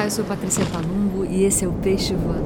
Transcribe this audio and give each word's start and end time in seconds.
Olá, 0.00 0.06
eu 0.06 0.10
sou 0.12 0.24
Patrícia 0.24 0.64
Palumbo 0.64 1.26
e 1.26 1.44
esse 1.44 1.62
é 1.62 1.68
o 1.68 1.74
Peixe 1.74 2.14
Voador. 2.14 2.40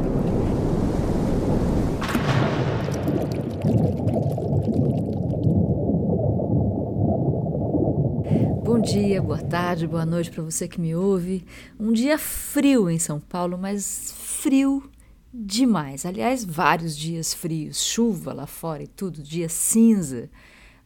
Bom 8.65 8.81
dia, 8.81 9.23
boa 9.23 9.39
tarde, 9.39 9.87
boa 9.87 10.05
noite 10.05 10.33
para 10.33 10.43
você 10.43 10.67
que 10.67 10.81
me 10.81 10.97
ouve. 10.97 11.47
Um 11.79 11.93
dia 11.93 12.19
frio 12.19 12.91
em 12.91 12.99
São 12.99 13.21
Paulo, 13.21 13.57
mas 13.57 14.13
frio 14.19 14.91
demais. 15.33 16.05
Aliás, 16.05 16.45
vários 16.45 16.97
dias 16.97 17.33
frios, 17.33 17.85
chuva 17.85 18.33
lá 18.33 18.49
fora 18.49 18.83
e 18.83 18.89
tudo, 18.89 19.23
dia 19.23 19.49
cinza. 19.49 20.29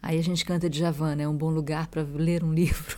Aí 0.03 0.19
a 0.19 0.23
gente 0.23 0.45
canta 0.45 0.71
de 0.71 0.79
Javana, 0.79 1.23
é 1.23 1.29
um 1.29 1.37
bom 1.37 1.51
lugar 1.51 1.89
para 1.89 2.03
ler 2.03 2.45
um 2.45 2.53
livro. 2.54 2.96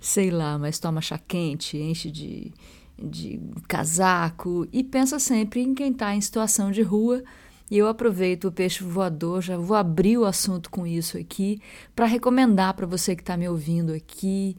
Sei 0.00 0.30
lá, 0.30 0.58
mas 0.58 0.78
toma 0.78 1.00
chá 1.00 1.18
quente, 1.18 1.78
enche 1.78 2.10
de, 2.10 2.52
de 2.98 3.40
casaco 3.68 4.66
e 4.72 4.82
pensa 4.82 5.18
sempre 5.18 5.60
em 5.60 5.74
quem 5.74 5.92
está 5.92 6.14
em 6.14 6.20
situação 6.20 6.70
de 6.70 6.82
rua. 6.82 7.22
E 7.70 7.78
eu 7.78 7.88
aproveito 7.88 8.46
o 8.46 8.52
peixe 8.52 8.84
voador, 8.84 9.42
já 9.42 9.56
vou 9.56 9.76
abrir 9.76 10.18
o 10.18 10.24
assunto 10.24 10.70
com 10.70 10.86
isso 10.86 11.18
aqui, 11.18 11.60
para 11.96 12.06
recomendar 12.06 12.74
para 12.74 12.86
você 12.86 13.16
que 13.16 13.22
está 13.22 13.36
me 13.36 13.48
ouvindo 13.48 13.92
aqui, 13.92 14.56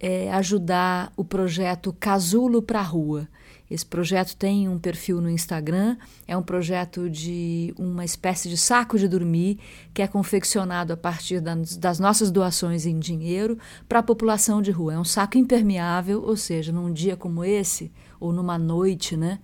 é, 0.00 0.32
ajudar 0.32 1.12
o 1.16 1.24
projeto 1.24 1.92
Casulo 1.92 2.60
para 2.60 2.80
a 2.80 2.82
Rua. 2.82 3.28
Esse 3.70 3.84
projeto 3.84 4.34
tem 4.34 4.68
um 4.68 4.78
perfil 4.78 5.20
no 5.20 5.28
Instagram, 5.28 5.96
é 6.26 6.36
um 6.36 6.42
projeto 6.42 7.10
de 7.10 7.74
uma 7.78 8.04
espécie 8.04 8.48
de 8.48 8.56
saco 8.56 8.98
de 8.98 9.06
dormir 9.06 9.58
que 9.92 10.00
é 10.00 10.06
confeccionado 10.06 10.92
a 10.92 10.96
partir 10.96 11.40
das 11.40 11.98
nossas 11.98 12.30
doações 12.30 12.86
em 12.86 12.98
dinheiro 12.98 13.58
para 13.86 13.98
a 13.98 14.02
população 14.02 14.62
de 14.62 14.70
rua. 14.70 14.94
É 14.94 14.98
um 14.98 15.04
saco 15.04 15.36
impermeável, 15.36 16.22
ou 16.22 16.36
seja, 16.36 16.72
num 16.72 16.90
dia 16.90 17.16
como 17.16 17.44
esse, 17.44 17.92
ou 18.18 18.32
numa 18.32 18.56
noite, 18.56 19.16
né? 19.16 19.38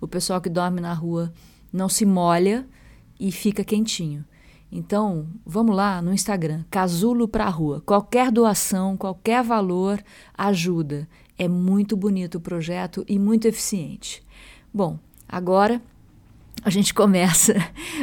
O 0.00 0.08
pessoal 0.08 0.40
que 0.40 0.48
dorme 0.48 0.80
na 0.80 0.92
rua 0.92 1.32
não 1.72 1.88
se 1.88 2.04
molha 2.04 2.66
e 3.20 3.30
fica 3.30 3.62
quentinho. 3.62 4.24
Então, 4.72 5.26
vamos 5.44 5.74
lá 5.74 6.00
no 6.00 6.12
Instagram, 6.12 6.64
Casulo 6.70 7.26
para 7.26 7.44
a 7.44 7.50
Rua. 7.50 7.82
Qualquer 7.84 8.30
doação, 8.30 8.96
qualquer 8.96 9.42
valor 9.42 10.00
ajuda. 10.36 11.08
É 11.40 11.48
muito 11.48 11.96
bonito 11.96 12.34
o 12.34 12.40
projeto 12.40 13.02
e 13.08 13.18
muito 13.18 13.48
eficiente. 13.48 14.22
Bom, 14.74 14.98
agora 15.26 15.80
a 16.62 16.68
gente 16.68 16.92
começa 16.92 17.54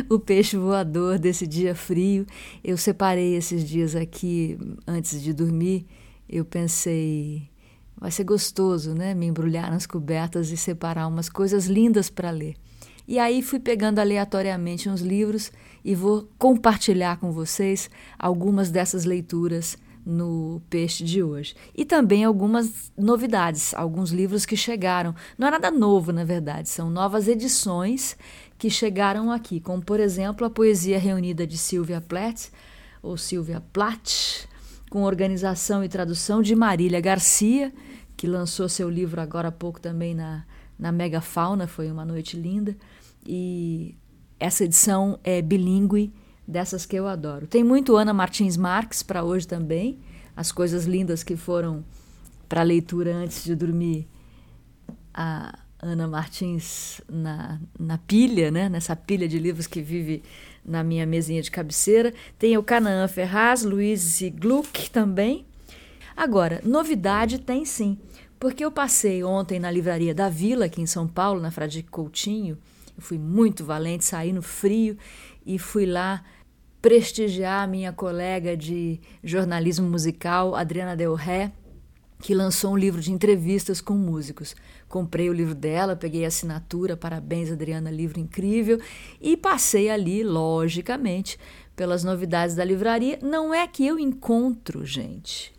o 0.09 0.17
peixe 0.17 0.57
voador 0.57 1.19
desse 1.19 1.45
dia 1.45 1.75
frio. 1.75 2.25
Eu 2.63 2.75
separei 2.77 3.35
esses 3.35 3.63
dias 3.63 3.95
aqui 3.95 4.57
antes 4.87 5.21
de 5.21 5.33
dormir. 5.33 5.85
Eu 6.27 6.43
pensei, 6.43 7.47
vai 7.95 8.09
ser 8.09 8.23
gostoso, 8.23 8.95
né? 8.95 9.13
Me 9.13 9.27
embrulhar 9.27 9.69
nas 9.69 9.85
cobertas 9.85 10.49
e 10.49 10.57
separar 10.57 11.05
umas 11.05 11.29
coisas 11.29 11.67
lindas 11.67 12.09
para 12.09 12.31
ler. 12.31 12.55
E 13.07 13.19
aí 13.19 13.43
fui 13.43 13.59
pegando 13.59 13.99
aleatoriamente 13.99 14.89
uns 14.89 15.01
livros 15.01 15.51
e 15.85 15.93
vou 15.93 16.27
compartilhar 16.39 17.17
com 17.17 17.31
vocês 17.31 17.87
algumas 18.17 18.71
dessas 18.71 19.05
leituras 19.05 19.77
no 20.07 20.61
Peixe 20.69 21.03
de 21.03 21.21
hoje. 21.21 21.53
E 21.75 21.83
também 21.83 22.23
algumas 22.23 22.93
novidades, 22.97 23.73
alguns 23.73 24.11
livros 24.11 24.45
que 24.45 24.55
chegaram. 24.55 25.13
Não 25.37 25.49
é 25.49 25.51
nada 25.51 25.69
novo, 25.69 26.13
na 26.13 26.23
verdade, 26.23 26.69
são 26.69 26.89
novas 26.89 27.27
edições 27.27 28.15
que 28.57 28.69
chegaram 28.69 29.29
aqui, 29.29 29.59
como 29.59 29.83
por 29.83 29.99
exemplo 29.99 30.47
a 30.47 30.49
poesia 30.49 30.97
reunida 30.97 31.45
de 31.45 31.57
Silvia 31.57 31.99
Plath, 31.99 32.51
ou 33.03 33.17
Silvia 33.17 33.61
Plath, 33.73 34.47
com 34.89 35.03
organização 35.03 35.83
e 35.83 35.89
tradução 35.89 36.41
de 36.41 36.55
Marília 36.55 37.01
Garcia, 37.01 37.73
que 38.15 38.25
lançou 38.25 38.69
seu 38.69 38.89
livro 38.89 39.19
agora 39.19 39.49
há 39.49 39.51
pouco 39.51 39.79
também 39.81 40.15
na, 40.15 40.45
na 40.79 40.91
Mega 40.91 41.19
Fauna, 41.19 41.67
foi 41.67 41.91
uma 41.91 42.05
noite 42.05 42.37
linda. 42.37 42.75
E 43.25 43.93
essa 44.39 44.63
edição 44.63 45.19
é 45.21 45.41
bilíngue 45.41 46.13
dessas 46.47 46.85
que 46.85 46.95
eu 46.95 47.07
adoro. 47.07 47.45
Tem 47.45 47.63
muito 47.63 47.97
Ana 47.97 48.13
Martins 48.13 48.55
Marques 48.55 49.03
para 49.03 49.23
hoje 49.23 49.47
também, 49.47 49.99
as 50.35 50.51
coisas 50.51 50.85
lindas 50.85 51.23
que 51.23 51.35
foram 51.35 51.83
para 52.47 52.63
leitura 52.63 53.13
antes 53.13 53.43
de 53.43 53.55
dormir. 53.55 54.07
A 55.13 55.59
Ana 55.79 56.07
Martins 56.07 57.01
na, 57.09 57.59
na 57.77 57.97
pilha, 57.97 58.49
né? 58.49 58.69
nessa 58.69 58.95
pilha 58.95 59.27
de 59.27 59.37
livros 59.37 59.67
que 59.67 59.81
vive 59.81 60.23
na 60.65 60.83
minha 60.83 61.05
mesinha 61.05 61.41
de 61.41 61.51
cabeceira. 61.51 62.13
Tem 62.39 62.57
o 62.57 62.63
Canaã 62.63 63.07
Ferraz, 63.07 63.63
Luiz 63.63 64.21
Gluck 64.35 64.89
também. 64.89 65.45
Agora, 66.15 66.61
novidade 66.63 67.37
tem 67.37 67.63
sim, 67.63 67.97
porque 68.39 68.65
eu 68.65 68.71
passei 68.71 69.23
ontem 69.23 69.59
na 69.59 69.69
livraria 69.69 70.15
da 70.15 70.29
Vila, 70.29 70.65
aqui 70.65 70.81
em 70.81 70.87
São 70.87 71.07
Paulo, 71.07 71.39
na 71.39 71.51
Fradique 71.51 71.89
Coutinho. 71.89 72.57
Eu 72.95 73.03
fui 73.03 73.19
muito 73.19 73.63
valente, 73.63 74.03
saí 74.03 74.33
no 74.33 74.41
frio 74.41 74.97
e 75.45 75.59
fui 75.59 75.85
lá 75.85 76.23
prestigiar 76.87 77.65
a 77.65 77.67
minha 77.67 77.91
colega 77.91 78.55
de 78.55 79.01
jornalismo 79.21 79.89
musical, 79.89 80.55
Adriana 80.55 80.95
Del 80.95 81.15
Ré, 81.15 81.51
que 82.21 82.33
lançou 82.33 82.71
um 82.71 82.77
livro 82.77 83.01
de 83.01 83.11
entrevistas 83.11 83.81
com 83.81 83.93
músicos. 83.93 84.55
Comprei 84.87 85.29
o 85.29 85.33
livro 85.33 85.53
dela, 85.53 85.97
peguei 85.97 86.23
a 86.23 86.29
assinatura, 86.29 86.95
parabéns 86.95 87.51
Adriana, 87.51 87.91
livro 87.91 88.21
incrível, 88.21 88.79
e 89.19 89.35
passei 89.35 89.89
ali, 89.89 90.23
logicamente, 90.23 91.37
pelas 91.75 92.05
novidades 92.05 92.55
da 92.55 92.63
livraria. 92.63 93.19
Não 93.21 93.53
é 93.53 93.67
que 93.67 93.85
eu 93.85 93.99
encontro, 93.99 94.85
gente, 94.85 95.53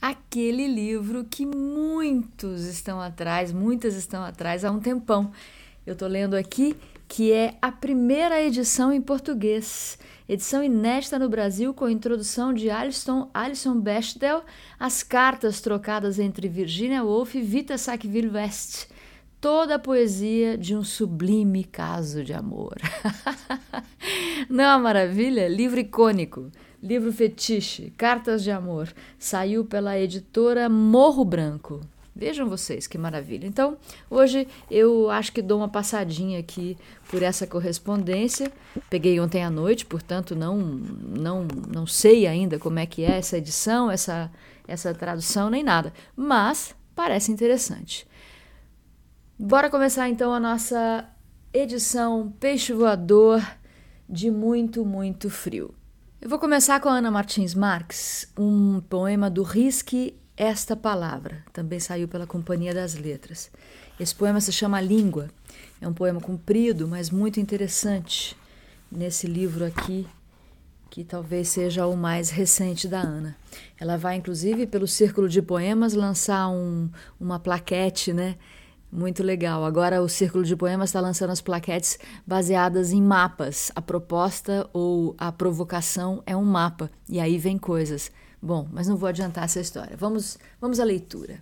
aquele 0.00 0.66
livro 0.66 1.22
que 1.22 1.46
muitos 1.46 2.64
estão 2.64 3.00
atrás, 3.00 3.52
muitas 3.52 3.94
estão 3.94 4.24
atrás 4.24 4.64
há 4.64 4.72
um 4.72 4.80
tempão. 4.80 5.30
Eu 5.86 5.92
estou 5.92 6.08
lendo 6.08 6.34
aqui 6.34 6.76
que 7.12 7.30
é 7.30 7.58
a 7.60 7.70
primeira 7.70 8.40
edição 8.40 8.90
em 8.90 8.98
português. 8.98 9.98
Edição 10.26 10.64
inédita 10.64 11.18
no 11.18 11.28
Brasil 11.28 11.74
com 11.74 11.84
a 11.84 11.92
introdução 11.92 12.54
de 12.54 12.70
Alison, 12.70 13.28
Alison 13.34 13.78
Bechdel, 13.78 14.42
as 14.80 15.02
cartas 15.02 15.60
trocadas 15.60 16.18
entre 16.18 16.48
Virginia 16.48 17.04
Woolf 17.04 17.34
e 17.34 17.42
Vita 17.42 17.76
Sackville 17.76 18.30
West. 18.30 18.86
Toda 19.42 19.74
a 19.74 19.78
poesia 19.78 20.56
de 20.56 20.74
um 20.74 20.82
sublime 20.82 21.64
caso 21.64 22.24
de 22.24 22.32
amor. 22.32 22.76
Não 24.48 24.64
é 24.64 24.68
uma 24.68 24.78
maravilha? 24.78 25.48
Livro 25.48 25.80
icônico, 25.80 26.50
livro 26.82 27.12
fetiche, 27.12 27.92
cartas 27.98 28.42
de 28.42 28.50
amor. 28.50 28.90
Saiu 29.18 29.66
pela 29.66 30.00
editora 30.00 30.66
Morro 30.66 31.26
Branco. 31.26 31.82
Vejam 32.14 32.46
vocês 32.46 32.86
que 32.86 32.98
maravilha. 32.98 33.46
Então, 33.46 33.78
hoje 34.10 34.46
eu 34.70 35.10
acho 35.10 35.32
que 35.32 35.40
dou 35.40 35.58
uma 35.58 35.68
passadinha 35.68 36.38
aqui 36.38 36.76
por 37.08 37.22
essa 37.22 37.46
correspondência. 37.46 38.52
Peguei 38.90 39.18
ontem 39.18 39.42
à 39.42 39.48
noite, 39.48 39.86
portanto, 39.86 40.36
não 40.36 40.58
não 40.58 41.46
não 41.74 41.86
sei 41.86 42.26
ainda 42.26 42.58
como 42.58 42.78
é 42.78 42.84
que 42.84 43.02
é 43.02 43.16
essa 43.16 43.38
edição, 43.38 43.90
essa 43.90 44.30
essa 44.68 44.92
tradução 44.92 45.48
nem 45.48 45.62
nada, 45.62 45.92
mas 46.14 46.74
parece 46.94 47.32
interessante. 47.32 48.06
Bora 49.38 49.70
começar 49.70 50.08
então 50.08 50.34
a 50.34 50.38
nossa 50.38 51.08
edição 51.52 52.32
Peixe 52.38 52.74
Voador 52.74 53.42
de 54.08 54.30
muito, 54.30 54.84
muito 54.84 55.30
frio. 55.30 55.74
Eu 56.20 56.28
vou 56.28 56.38
começar 56.38 56.78
com 56.78 56.88
a 56.88 56.98
Ana 56.98 57.10
Martins 57.10 57.54
Marques, 57.54 58.30
um 58.38 58.80
poema 58.82 59.28
do 59.28 59.42
Risque 59.42 60.14
esta 60.42 60.74
Palavra 60.74 61.44
também 61.52 61.78
saiu 61.78 62.08
pela 62.08 62.26
Companhia 62.26 62.74
das 62.74 62.96
Letras. 62.96 63.48
Esse 63.98 64.12
poema 64.12 64.40
se 64.40 64.50
chama 64.50 64.80
Língua. 64.80 65.28
É 65.80 65.86
um 65.86 65.94
poema 65.94 66.20
comprido, 66.20 66.88
mas 66.88 67.10
muito 67.10 67.38
interessante 67.38 68.36
nesse 68.90 69.28
livro 69.28 69.64
aqui, 69.64 70.04
que 70.90 71.04
talvez 71.04 71.46
seja 71.46 71.86
o 71.86 71.96
mais 71.96 72.30
recente 72.30 72.88
da 72.88 73.00
Ana. 73.00 73.36
Ela 73.78 73.96
vai, 73.96 74.16
inclusive, 74.16 74.66
pelo 74.66 74.88
Círculo 74.88 75.28
de 75.28 75.40
Poemas 75.40 75.94
lançar 75.94 76.48
um, 76.48 76.90
uma 77.20 77.38
plaquete, 77.38 78.12
né? 78.12 78.34
Muito 78.90 79.22
legal. 79.22 79.64
Agora 79.64 80.02
o 80.02 80.08
Círculo 80.08 80.44
de 80.44 80.56
Poemas 80.56 80.90
está 80.90 81.00
lançando 81.00 81.30
as 81.30 81.40
plaquetes 81.40 82.00
baseadas 82.26 82.90
em 82.90 83.00
mapas. 83.00 83.70
A 83.76 83.80
proposta 83.80 84.68
ou 84.72 85.14
a 85.16 85.30
provocação 85.30 86.20
é 86.26 86.36
um 86.36 86.44
mapa. 86.44 86.90
E 87.08 87.20
aí 87.20 87.38
vem 87.38 87.56
coisas 87.56 88.10
Bom, 88.42 88.68
mas 88.72 88.88
não 88.88 88.96
vou 88.96 89.08
adiantar 89.08 89.44
essa 89.44 89.60
história. 89.60 89.96
Vamos, 89.96 90.36
vamos 90.60 90.80
à 90.80 90.84
leitura. 90.84 91.40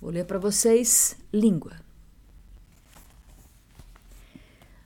Vou 0.00 0.10
ler 0.10 0.24
para 0.24 0.38
vocês 0.38 1.14
Língua. 1.30 1.72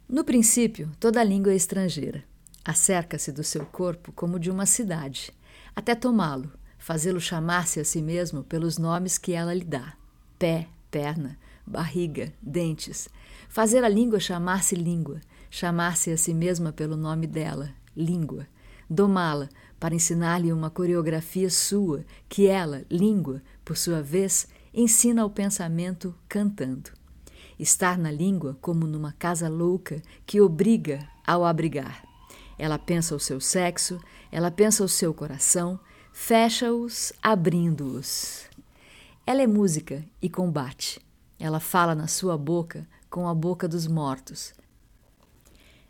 No 0.08 0.24
princípio, 0.24 0.90
toda 0.98 1.22
língua 1.22 1.52
é 1.52 1.56
estrangeira. 1.56 2.24
Acerca-se 2.64 3.30
do 3.30 3.44
seu 3.44 3.64
corpo 3.64 4.10
como 4.10 4.40
de 4.40 4.50
uma 4.50 4.66
cidade, 4.66 5.32
até 5.74 5.94
tomá-lo, 5.94 6.50
fazê-lo 6.78 7.20
chamar-se 7.20 7.78
a 7.78 7.84
si 7.84 8.02
mesmo 8.02 8.42
pelos 8.42 8.76
nomes 8.76 9.16
que 9.16 9.32
ela 9.32 9.54
lhe 9.54 9.64
dá: 9.64 9.94
pé, 10.36 10.66
perna, 10.90 11.38
barriga, 11.64 12.32
dentes. 12.42 13.08
Fazer 13.48 13.84
a 13.84 13.88
língua 13.88 14.18
chamar-se 14.18 14.74
língua, 14.74 15.20
chamar-se 15.48 16.10
a 16.10 16.16
si 16.16 16.34
mesma 16.34 16.72
pelo 16.72 16.96
nome 16.96 17.28
dela, 17.28 17.72
língua. 17.96 18.48
Domá-la, 18.88 19.48
para 19.80 19.94
ensinar-lhe 19.94 20.52
uma 20.52 20.68
coreografia 20.68 21.48
sua, 21.48 22.04
que 22.28 22.46
ela, 22.46 22.84
língua, 22.90 23.42
por 23.64 23.78
sua 23.78 24.02
vez, 24.02 24.46
ensina 24.74 25.24
o 25.24 25.30
pensamento 25.30 26.14
cantando. 26.28 26.90
Estar 27.58 27.96
na 27.96 28.10
língua 28.10 28.58
como 28.60 28.86
numa 28.86 29.12
casa 29.12 29.48
louca 29.48 30.02
que 30.26 30.38
obriga 30.38 31.08
ao 31.26 31.46
abrigar. 31.46 32.04
Ela 32.58 32.78
pensa 32.78 33.16
o 33.16 33.20
seu 33.20 33.40
sexo, 33.40 33.98
ela 34.30 34.50
pensa 34.50 34.84
o 34.84 34.88
seu 34.88 35.14
coração, 35.14 35.80
fecha-os, 36.12 37.10
abrindo-os. 37.22 38.44
Ela 39.26 39.42
é 39.42 39.46
música 39.46 40.04
e 40.20 40.28
combate. 40.28 41.00
Ela 41.38 41.58
fala 41.58 41.94
na 41.94 42.06
sua 42.06 42.36
boca 42.36 42.86
com 43.08 43.26
a 43.26 43.34
boca 43.34 43.66
dos 43.66 43.86
mortos. 43.86 44.52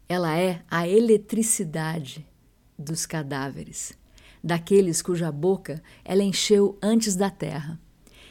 Ela 0.09 0.37
é 0.39 0.63
a 0.71 0.87
eletricidade 0.87 2.30
dos 2.81 3.05
cadáveres, 3.07 3.93
daqueles 4.43 5.03
cuja 5.03 5.31
boca 5.31 5.83
ela 6.05 6.23
encheu 6.23 6.79
antes 6.83 7.15
da 7.15 7.31
terra. 7.31 7.79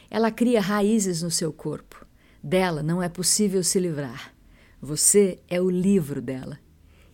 Ela 0.09 0.31
cria 0.31 0.59
raízes 0.59 1.21
no 1.21 1.29
seu 1.29 1.53
corpo. 1.53 2.05
Dela 2.41 2.81
não 2.81 3.01
é 3.01 3.07
possível 3.07 3.63
se 3.63 3.79
livrar. 3.79 4.33
Você 4.81 5.39
é 5.47 5.61
o 5.61 5.69
livro 5.69 6.21
dela. 6.21 6.57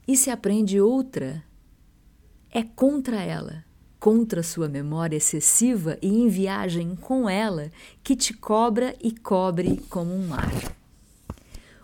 E 0.07 0.15
se 0.15 0.29
aprende 0.29 0.79
outra, 0.79 1.43
é 2.51 2.63
contra 2.63 3.21
ela, 3.21 3.65
contra 3.99 4.43
sua 4.43 4.69
memória 4.69 5.17
excessiva 5.17 5.97
e 6.01 6.07
em 6.07 6.29
viagem 6.29 6.95
com 6.95 7.27
ela, 7.29 7.71
que 8.03 8.15
te 8.15 8.33
cobra 8.33 8.95
e 9.01 9.11
cobre 9.11 9.83
como 9.89 10.13
um 10.13 10.27
mar. 10.27 10.53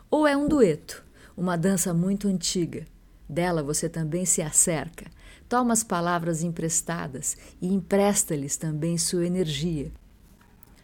Ou 0.10 0.28
é 0.28 0.38
um 0.38 0.48
dueto, 0.48 1.04
uma 1.36 1.58
dança 1.58 1.94
muito 1.94 2.28
antiga. 2.28 2.86
Dela 3.32 3.64
você 3.64 3.88
também 3.88 4.26
se 4.26 4.42
acerca, 4.42 5.06
toma 5.48 5.72
as 5.72 5.86
palavras 5.86 6.44
emprestadas 6.44 7.38
e 7.62 7.74
empresta-lhes 7.74 8.58
também 8.58 8.98
sua 8.98 9.26
energia, 9.26 9.90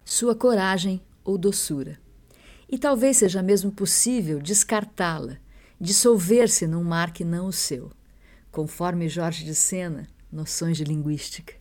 sua 0.05 0.33
coragem 0.33 1.01
ou 1.25 1.37
doçura. 1.37 1.99
E 2.69 2.77
talvez 2.77 3.17
seja 3.17 3.43
mesmo 3.43 3.69
possível 3.69 4.39
descartá-la, 4.39 5.35
dissolver-se 5.77 6.65
num 6.65 6.85
mar 6.85 7.11
que 7.11 7.25
não 7.25 7.47
o 7.47 7.51
seu, 7.51 7.91
conforme 8.49 9.09
Jorge 9.09 9.43
de 9.43 9.53
Sena, 9.53 10.07
noções 10.31 10.77
de 10.77 10.85
linguística. 10.85 11.53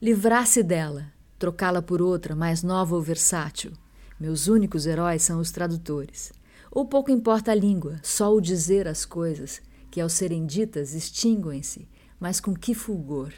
Livrar-se 0.00 0.62
dela, 0.62 1.12
trocá-la 1.38 1.82
por 1.82 2.00
outra, 2.00 2.34
mais 2.34 2.62
nova 2.62 2.94
ou 2.94 3.02
versátil. 3.02 3.72
Meus 4.18 4.48
únicos 4.48 4.86
heróis 4.86 5.22
são 5.22 5.38
os 5.38 5.50
tradutores. 5.50 6.32
Ou 6.70 6.86
pouco 6.86 7.10
importa 7.10 7.52
a 7.52 7.54
língua, 7.54 8.00
só 8.02 8.34
o 8.34 8.40
dizer 8.40 8.88
as 8.88 9.04
coisas, 9.04 9.60
que 9.94 10.00
ao 10.00 10.08
serem 10.08 10.44
ditas 10.44 10.92
extinguem-se, 10.92 11.88
mas 12.18 12.40
com 12.40 12.52
que 12.52 12.74
fulgor! 12.74 13.32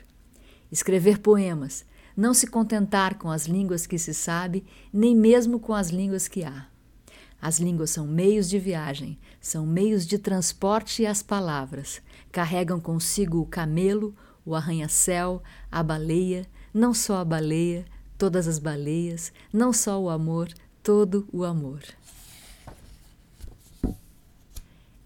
Escrever 0.73 1.19
poemas, 1.19 1.85
não 2.17 2.33
se 2.33 2.47
contentar 2.47 3.19
com 3.19 3.31
as 3.31 3.45
línguas 3.45 3.87
que 3.87 3.99
se 3.99 4.15
sabe, 4.15 4.65
nem 4.91 5.15
mesmo 5.15 5.61
com 5.61 5.75
as 5.75 5.91
línguas 5.91 6.27
que 6.27 6.45
há. 6.45 6.67
As 7.39 7.61
línguas 7.61 7.91
são 7.91 8.07
meios 8.07 8.49
de 8.49 8.59
viagem, 8.59 9.19
são 9.39 9.67
meios 9.67 10.07
de 10.07 10.17
transporte 10.17 11.03
e 11.03 11.07
as 11.07 11.23
palavras. 11.23 12.01
Carregam 12.33 12.81
consigo 12.81 13.39
o 13.39 13.47
camelo, 13.47 14.17
o 14.43 14.55
arranha-céu, 14.55 15.43
a 15.71 15.83
baleia, 15.83 16.47
não 16.73 16.95
só 16.95 17.19
a 17.19 17.25
baleia, 17.27 17.85
todas 18.17 18.49
as 18.49 18.59
baleias, 18.59 19.31
não 19.53 19.75
só 19.75 20.01
o 20.01 20.09
amor, 20.09 20.49
todo 20.83 21.29
o 21.31 21.45
amor. 21.45 21.83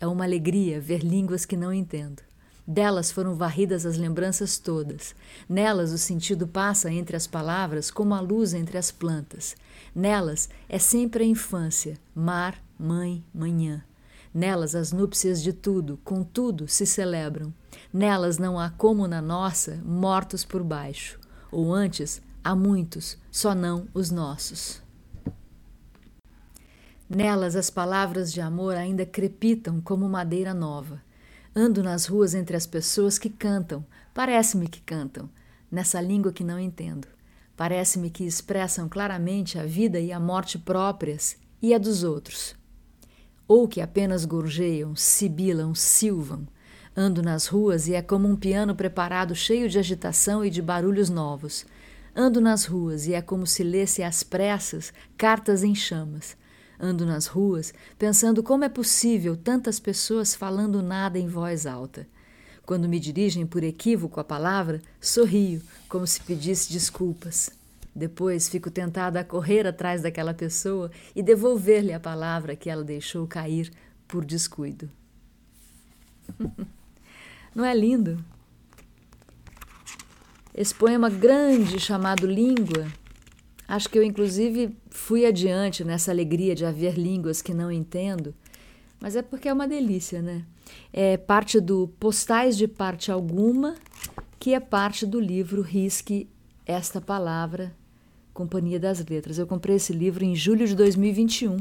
É 0.01 0.07
uma 0.07 0.25
alegria 0.25 0.81
ver 0.81 1.05
línguas 1.05 1.45
que 1.45 1.57
não 1.57 1.75
entendo. 1.75 2.23
Delas 2.67 3.11
foram 3.11 3.35
varridas 3.35 3.85
as 3.85 3.99
lembranças 3.99 4.57
todas. 4.57 5.15
Nelas 5.47 5.93
o 5.93 5.99
sentido 5.99 6.47
passa 6.47 6.91
entre 6.91 7.17
as 7.17 7.27
palavras 7.27 7.91
como 7.91 8.15
a 8.15 8.21
luz 8.21 8.55
entre 8.55 8.79
as 8.79 8.91
plantas. 8.91 9.55
Nelas 9.95 10.49
é 10.69 10.79
sempre 10.79 11.25
a 11.25 11.27
infância, 11.27 11.99
mar, 12.15 12.63
mãe, 12.79 13.23
manhã. 13.35 13.85
Nelas 14.33 14.75
as 14.75 14.93
núpcias 14.93 15.43
de 15.43 15.53
tudo, 15.53 15.99
com 16.05 16.23
tudo 16.23 16.67
se 16.67 16.87
celebram. 16.87 17.53
Nelas 17.93 18.39
não 18.39 18.59
há 18.59 18.71
como 18.71 19.07
na 19.07 19.21
nossa 19.21 19.83
mortos 19.85 20.45
por 20.45 20.63
baixo. 20.63 21.19
Ou 21.51 21.75
antes, 21.75 22.23
há 22.43 22.55
muitos, 22.55 23.19
só 23.31 23.55
não 23.55 23.89
os 23.93 24.11
nossos. 24.11 24.81
Nelas 27.13 27.57
as 27.57 27.71
palavras 27.71 28.33
de 28.33 28.41
amor 28.41 28.77
ainda 28.77 29.05
crepitam 29.05 29.81
como 29.81 30.09
madeira 30.09 30.55
nova. 30.55 31.03
Ando 31.53 31.83
nas 31.83 32.07
ruas 32.07 32.37
entre 32.37 32.57
as 32.57 32.67
pessoas 32.67 33.19
que 33.19 33.29
cantam, 33.29 33.85
parece-me 34.15 34.69
que 34.69 34.81
cantam, 34.81 35.29
nessa 35.69 36.01
língua 36.01 36.33
que 36.33 36.45
não 36.45 36.57
entendo. 36.57 37.09
Parece-me 37.57 38.11
que 38.11 38.23
expressam 38.23 38.89
claramente 38.89 39.59
a 39.59 39.67
vida 39.67 39.99
e 39.99 40.13
a 40.13 40.21
morte 40.21 40.57
próprias 40.57 41.37
e 41.61 41.75
a 41.75 41.79
dos 41.79 42.05
outros. 42.05 42.55
Ou 43.49 43.67
que 43.67 43.81
apenas 43.81 44.25
gorjeiam, 44.25 44.95
sibilam, 44.95 45.75
silvam. 45.75 46.47
Ando 46.97 47.23
nas 47.23 47.49
ruas 47.49 47.89
e 47.89 47.95
é 47.95 48.03
como 48.03 48.29
um 48.29 48.37
piano 48.37 48.73
preparado 48.73 49.35
cheio 49.35 49.69
de 49.69 49.81
agitação 49.81 50.45
e 50.45 50.49
de 50.49 50.63
barulhos 50.63 51.11
novos. 51.11 51.67
Ando 52.15 52.41
nas 52.41 52.67
ruas 52.67 53.09
e 53.09 53.15
é 53.15 53.21
como 53.21 53.49
se 53.49 53.65
lesse 53.65 54.01
às 54.01 54.23
pressas 54.23 54.93
cartas 55.19 55.65
em 55.65 55.75
chamas. 55.75 56.39
Ando 56.81 57.05
nas 57.05 57.27
ruas 57.27 57.75
pensando 57.99 58.43
como 58.43 58.65
é 58.65 58.69
possível 58.69 59.37
tantas 59.37 59.79
pessoas 59.79 60.35
falando 60.35 60.83
nada 60.83 61.19
em 61.19 61.29
voz 61.29 61.67
alta. 61.67 62.09
Quando 62.65 62.89
me 62.89 62.99
dirigem 62.99 63.47
por 63.47 63.63
equívoco 63.63 64.19
a 64.19 64.25
palavra, 64.25 64.81
sorrio, 64.99 65.61
como 65.89 66.07
se 66.07 66.21
pedisse 66.23 66.73
desculpas. 66.73 67.51
Depois 67.95 68.49
fico 68.49 68.71
tentada 68.71 69.21
a 69.21 69.25
correr 69.25 69.67
atrás 69.67 70.01
daquela 70.01 70.33
pessoa 70.33 70.91
e 71.15 71.23
devolver-lhe 71.23 71.93
a 71.93 72.01
palavra 72.01 72.57
que 72.57 72.71
ela 72.71 72.85
deixou 72.85 73.27
cair 73.27 73.71
por 74.09 74.25
descuido. 74.25 74.89
Não 77.55 77.65
é 77.65 77.75
lindo? 77.75 78.25
Esse 80.55 80.75
poema 80.75 81.11
grande 81.11 81.79
chamado 81.79 82.27
Língua 82.27 82.87
Acho 83.71 83.89
que 83.89 83.97
eu, 83.97 84.03
inclusive, 84.03 84.77
fui 84.91 85.25
adiante 85.25 85.85
nessa 85.85 86.11
alegria 86.11 86.57
de 86.57 86.65
haver 86.65 86.99
línguas 86.99 87.41
que 87.41 87.55
não 87.55 87.71
entendo, 87.71 88.35
mas 89.01 89.15
é 89.15 89.23
porque 89.23 89.49
é 89.49 89.53
uma 89.53 89.69
delícia, 89.69 90.21
né? 90.21 90.45
É 90.93 91.17
parte 91.17 91.61
do 91.61 91.87
Postais 92.01 92.57
de 92.57 92.67
Parte 92.67 93.13
Alguma, 93.13 93.77
que 94.41 94.55
é 94.55 94.59
parte 94.59 95.07
do 95.07 95.21
livro 95.21 95.63
Risque 95.63 96.29
Esta 96.67 97.01
Palavra, 97.01 97.73
Companhia 98.35 98.81
das 98.81 99.07
Letras. 99.07 99.39
Eu 99.39 99.47
comprei 99.47 99.77
esse 99.77 99.93
livro 99.93 100.25
em 100.25 100.35
julho 100.35 100.67
de 100.67 100.75
2021. 100.75 101.59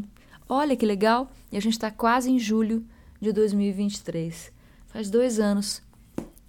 Olha 0.50 0.76
que 0.76 0.88
legal! 0.88 1.32
E 1.52 1.58
a 1.58 1.62
gente 1.62 1.74
está 1.74 1.92
quase 1.92 2.32
em 2.32 2.40
julho 2.40 2.84
de 3.22 3.32
2023. 3.32 4.52
Faz 4.88 5.12
dois 5.12 5.40
anos. 5.40 5.84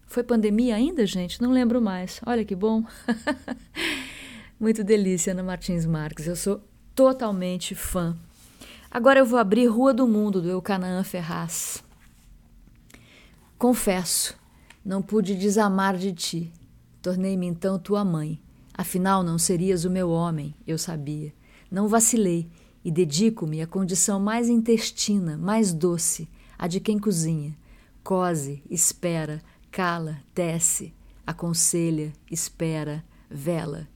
Foi 0.07 0.23
pandemia 0.23 0.75
ainda, 0.75 1.05
gente? 1.05 1.43
Não 1.43 1.53
lembro 1.53 1.83
mais. 1.83 2.19
Olha 2.25 2.47
que 2.47 2.57
bom! 2.57 2.83
Muito 4.61 4.85
delícia, 4.85 5.33
Ana 5.33 5.43
Martins 5.43 5.87
Marques. 5.87 6.27
Eu 6.27 6.37
sou 6.37 6.63
totalmente 6.95 7.75
fã. 7.75 8.15
Agora 8.91 9.19
eu 9.19 9.25
vou 9.25 9.39
abrir 9.39 9.65
Rua 9.65 9.95
do 9.95 10.07
Mundo, 10.07 10.43
do 10.43 10.51
Eucanaã 10.51 11.03
Ferraz. 11.03 11.83
Confesso, 13.57 14.39
não 14.85 15.01
pude 15.01 15.35
desamar 15.35 15.97
de 15.97 16.13
ti. 16.13 16.53
Tornei-me 17.01 17.47
então 17.47 17.79
tua 17.79 18.05
mãe. 18.05 18.39
Afinal, 18.75 19.23
não 19.23 19.39
serias 19.39 19.87
o 19.87 19.91
meu 19.91 20.11
homem, 20.11 20.55
eu 20.67 20.77
sabia. 20.77 21.33
Não 21.71 21.89
vacilei 21.89 22.47
e 22.85 22.91
dedico-me 22.91 23.63
à 23.63 23.67
condição 23.67 24.21
mais 24.21 24.51
intestina, 24.51 25.39
mais 25.39 25.73
doce, 25.73 26.29
a 26.59 26.67
de 26.67 26.81
quem 26.81 26.99
cozinha. 26.99 27.57
Cose, 28.05 28.63
espera, 28.69 29.41
cala, 29.71 30.19
tece, 30.35 30.93
aconselha, 31.27 32.13
espera, 32.31 33.03
vela. 33.31 33.89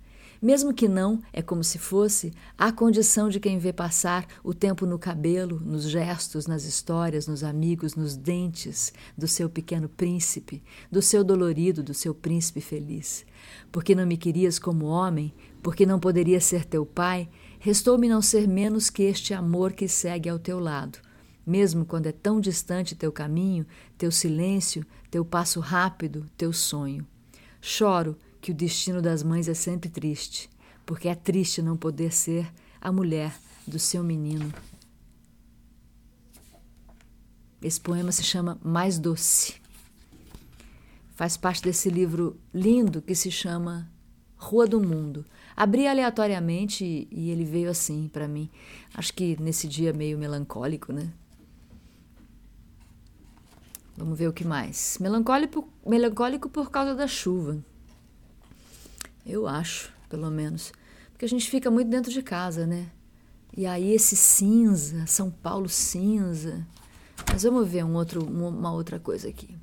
Mesmo 0.44 0.74
que 0.74 0.86
não, 0.86 1.22
é 1.32 1.40
como 1.40 1.64
se 1.64 1.78
fosse 1.78 2.30
a 2.58 2.70
condição 2.70 3.30
de 3.30 3.40
quem 3.40 3.58
vê 3.58 3.72
passar 3.72 4.26
o 4.44 4.52
tempo 4.52 4.84
no 4.84 4.98
cabelo, 4.98 5.58
nos 5.58 5.88
gestos, 5.88 6.46
nas 6.46 6.64
histórias, 6.64 7.26
nos 7.26 7.42
amigos, 7.42 7.94
nos 7.94 8.14
dentes 8.14 8.92
do 9.16 9.26
seu 9.26 9.48
pequeno 9.48 9.88
príncipe, 9.88 10.62
do 10.92 11.00
seu 11.00 11.24
dolorido, 11.24 11.82
do 11.82 11.94
seu 11.94 12.14
príncipe 12.14 12.60
feliz. 12.60 13.24
Porque 13.72 13.94
não 13.94 14.06
me 14.06 14.18
querias 14.18 14.58
como 14.58 14.84
homem, 14.84 15.32
porque 15.62 15.86
não 15.86 15.98
poderia 15.98 16.42
ser 16.42 16.66
teu 16.66 16.84
pai, 16.84 17.26
restou-me 17.58 18.06
não 18.06 18.20
ser 18.20 18.46
menos 18.46 18.90
que 18.90 19.02
este 19.02 19.32
amor 19.32 19.72
que 19.72 19.88
segue 19.88 20.28
ao 20.28 20.38
teu 20.38 20.60
lado. 20.60 20.98
Mesmo 21.46 21.86
quando 21.86 22.06
é 22.06 22.12
tão 22.12 22.38
distante 22.38 22.94
teu 22.94 23.10
caminho, 23.10 23.66
teu 23.96 24.10
silêncio, 24.10 24.84
teu 25.10 25.24
passo 25.24 25.58
rápido, 25.58 26.26
teu 26.36 26.52
sonho. 26.52 27.06
Choro 27.62 28.14
que 28.44 28.50
o 28.50 28.54
destino 28.54 29.00
das 29.00 29.22
mães 29.22 29.48
é 29.48 29.54
sempre 29.54 29.88
triste, 29.88 30.50
porque 30.84 31.08
é 31.08 31.14
triste 31.14 31.62
não 31.62 31.78
poder 31.78 32.12
ser 32.12 32.52
a 32.78 32.92
mulher 32.92 33.34
do 33.66 33.78
seu 33.78 34.04
menino. 34.04 34.52
Esse 37.62 37.80
poema 37.80 38.12
se 38.12 38.22
chama 38.22 38.60
Mais 38.62 38.98
Doce. 38.98 39.54
Faz 41.14 41.38
parte 41.38 41.62
desse 41.62 41.88
livro 41.88 42.38
lindo 42.52 43.00
que 43.00 43.14
se 43.14 43.30
chama 43.30 43.90
Rua 44.36 44.66
do 44.66 44.78
Mundo. 44.78 45.24
Abri 45.56 45.86
aleatoriamente 45.86 47.08
e, 47.10 47.30
ele 47.30 47.46
veio 47.46 47.70
assim 47.70 48.08
para 48.08 48.28
mim. 48.28 48.50
Acho 48.92 49.14
que 49.14 49.40
nesse 49.40 49.66
dia 49.66 49.94
meio 49.94 50.18
melancólico, 50.18 50.92
né? 50.92 51.10
Vamos 53.96 54.18
ver 54.18 54.28
o 54.28 54.34
que 54.34 54.44
mais. 54.44 54.98
Melancólico, 55.00 55.66
melancólico 55.86 56.50
por 56.50 56.70
causa 56.70 56.94
da 56.94 57.08
chuva. 57.08 57.64
Eu 59.26 59.47
acho, 59.47 59.93
pelo 60.09 60.31
menos. 60.31 60.73
Porque 61.12 61.25
a 61.25 61.28
gente 61.28 61.50
fica 61.50 61.71
muito 61.71 61.88
dentro 61.88 62.12
de 62.12 62.23
casa, 62.23 62.66
né? 62.66 62.90
E 63.57 63.66
aí 63.66 63.93
esse 63.93 64.16
cinza, 64.16 65.07
São 65.07 65.31
Paulo 65.31 65.69
cinza. 65.69 66.66
Mas 67.31 67.45
vamos 67.45 67.69
ver 67.69 67.85
um 67.85 67.95
outro, 67.95 68.25
uma 68.25 68.73
outra 68.73 68.99
coisa 68.99 69.28
aqui. 69.28 69.57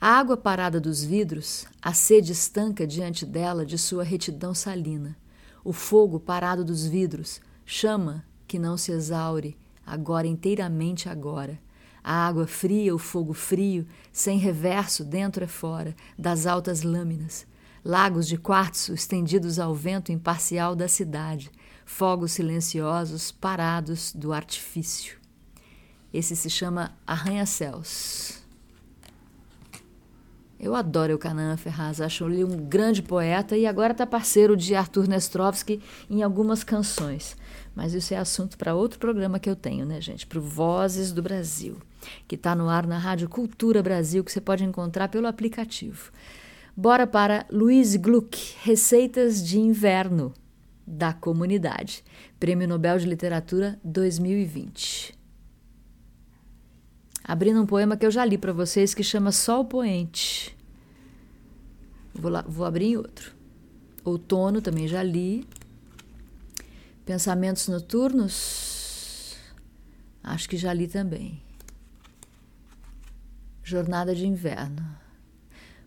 A 0.00 0.18
água 0.18 0.36
parada 0.36 0.80
dos 0.80 1.02
vidros, 1.02 1.66
a 1.80 1.92
sede 1.92 2.32
estanca 2.32 2.86
diante 2.86 3.24
dela 3.24 3.64
de 3.64 3.78
sua 3.78 4.04
retidão 4.04 4.54
salina. 4.54 5.16
O 5.64 5.72
fogo 5.72 6.20
parado 6.20 6.64
dos 6.64 6.86
vidros, 6.86 7.40
chama 7.64 8.24
que 8.46 8.58
não 8.58 8.76
se 8.76 8.92
exaure, 8.92 9.56
agora 9.86 10.26
inteiramente 10.26 11.08
agora. 11.08 11.58
A 12.02 12.26
água 12.26 12.46
fria, 12.46 12.94
o 12.94 12.98
fogo 12.98 13.32
frio, 13.32 13.86
sem 14.12 14.38
reverso 14.38 15.04
dentro 15.04 15.42
e 15.42 15.48
fora, 15.48 15.96
das 16.18 16.46
altas 16.46 16.82
lâminas. 16.82 17.46
Lagos 17.84 18.26
de 18.26 18.38
quartzo 18.38 18.94
estendidos 18.94 19.58
ao 19.58 19.74
vento 19.74 20.10
imparcial 20.10 20.74
da 20.74 20.88
cidade, 20.88 21.50
fogos 21.84 22.32
silenciosos 22.32 23.30
parados 23.30 24.10
do 24.14 24.32
artifício. 24.32 25.18
Esse 26.10 26.34
se 26.34 26.48
chama 26.48 26.96
Arranha-Céus. 27.06 28.42
Eu 30.58 30.74
adoro 30.74 31.14
o 31.14 31.18
Canaã 31.18 31.58
Ferraz, 31.58 32.00
acho 32.00 32.24
ele 32.24 32.42
um 32.42 32.56
grande 32.56 33.02
poeta 33.02 33.54
e 33.54 33.66
agora 33.66 33.92
está 33.92 34.06
parceiro 34.06 34.56
de 34.56 34.74
Arthur 34.74 35.06
Nestrovsky 35.06 35.82
em 36.08 36.22
algumas 36.22 36.64
canções. 36.64 37.36
Mas 37.74 37.92
isso 37.92 38.14
é 38.14 38.16
assunto 38.16 38.56
para 38.56 38.74
outro 38.74 38.98
programa 38.98 39.38
que 39.38 39.50
eu 39.50 39.54
tenho, 39.54 39.84
né, 39.84 40.00
gente? 40.00 40.26
Para 40.26 40.38
o 40.38 40.42
Vozes 40.42 41.12
do 41.12 41.20
Brasil, 41.20 41.76
que 42.26 42.34
está 42.34 42.54
no 42.54 42.66
ar 42.66 42.86
na 42.86 42.96
Rádio 42.96 43.28
Cultura 43.28 43.82
Brasil, 43.82 44.24
que 44.24 44.32
você 44.32 44.40
pode 44.40 44.64
encontrar 44.64 45.08
pelo 45.08 45.26
aplicativo. 45.26 46.10
Bora 46.76 47.06
para 47.06 47.46
Luiz 47.52 47.94
Gluck, 47.94 48.56
Receitas 48.62 49.46
de 49.46 49.60
Inverno, 49.60 50.34
da 50.84 51.12
Comunidade, 51.12 52.02
Prêmio 52.40 52.66
Nobel 52.66 52.98
de 52.98 53.06
Literatura 53.06 53.78
2020. 53.84 55.16
Abrindo 57.22 57.62
um 57.62 57.66
poema 57.66 57.96
que 57.96 58.04
eu 58.04 58.10
já 58.10 58.24
li 58.24 58.36
para 58.36 58.52
vocês 58.52 58.92
que 58.92 59.04
chama 59.04 59.30
Sol 59.30 59.64
Poente. 59.64 60.56
Vou, 62.12 62.28
lá, 62.28 62.42
vou 62.42 62.66
abrir 62.66 62.86
em 62.86 62.96
outro. 62.96 63.32
Outono 64.04 64.60
também 64.60 64.88
já 64.88 65.00
li. 65.00 65.46
Pensamentos 67.06 67.68
Noturnos, 67.68 69.36
acho 70.24 70.48
que 70.48 70.56
já 70.56 70.72
li 70.72 70.88
também. 70.88 71.40
Jornada 73.62 74.12
de 74.12 74.26
Inverno. 74.26 75.03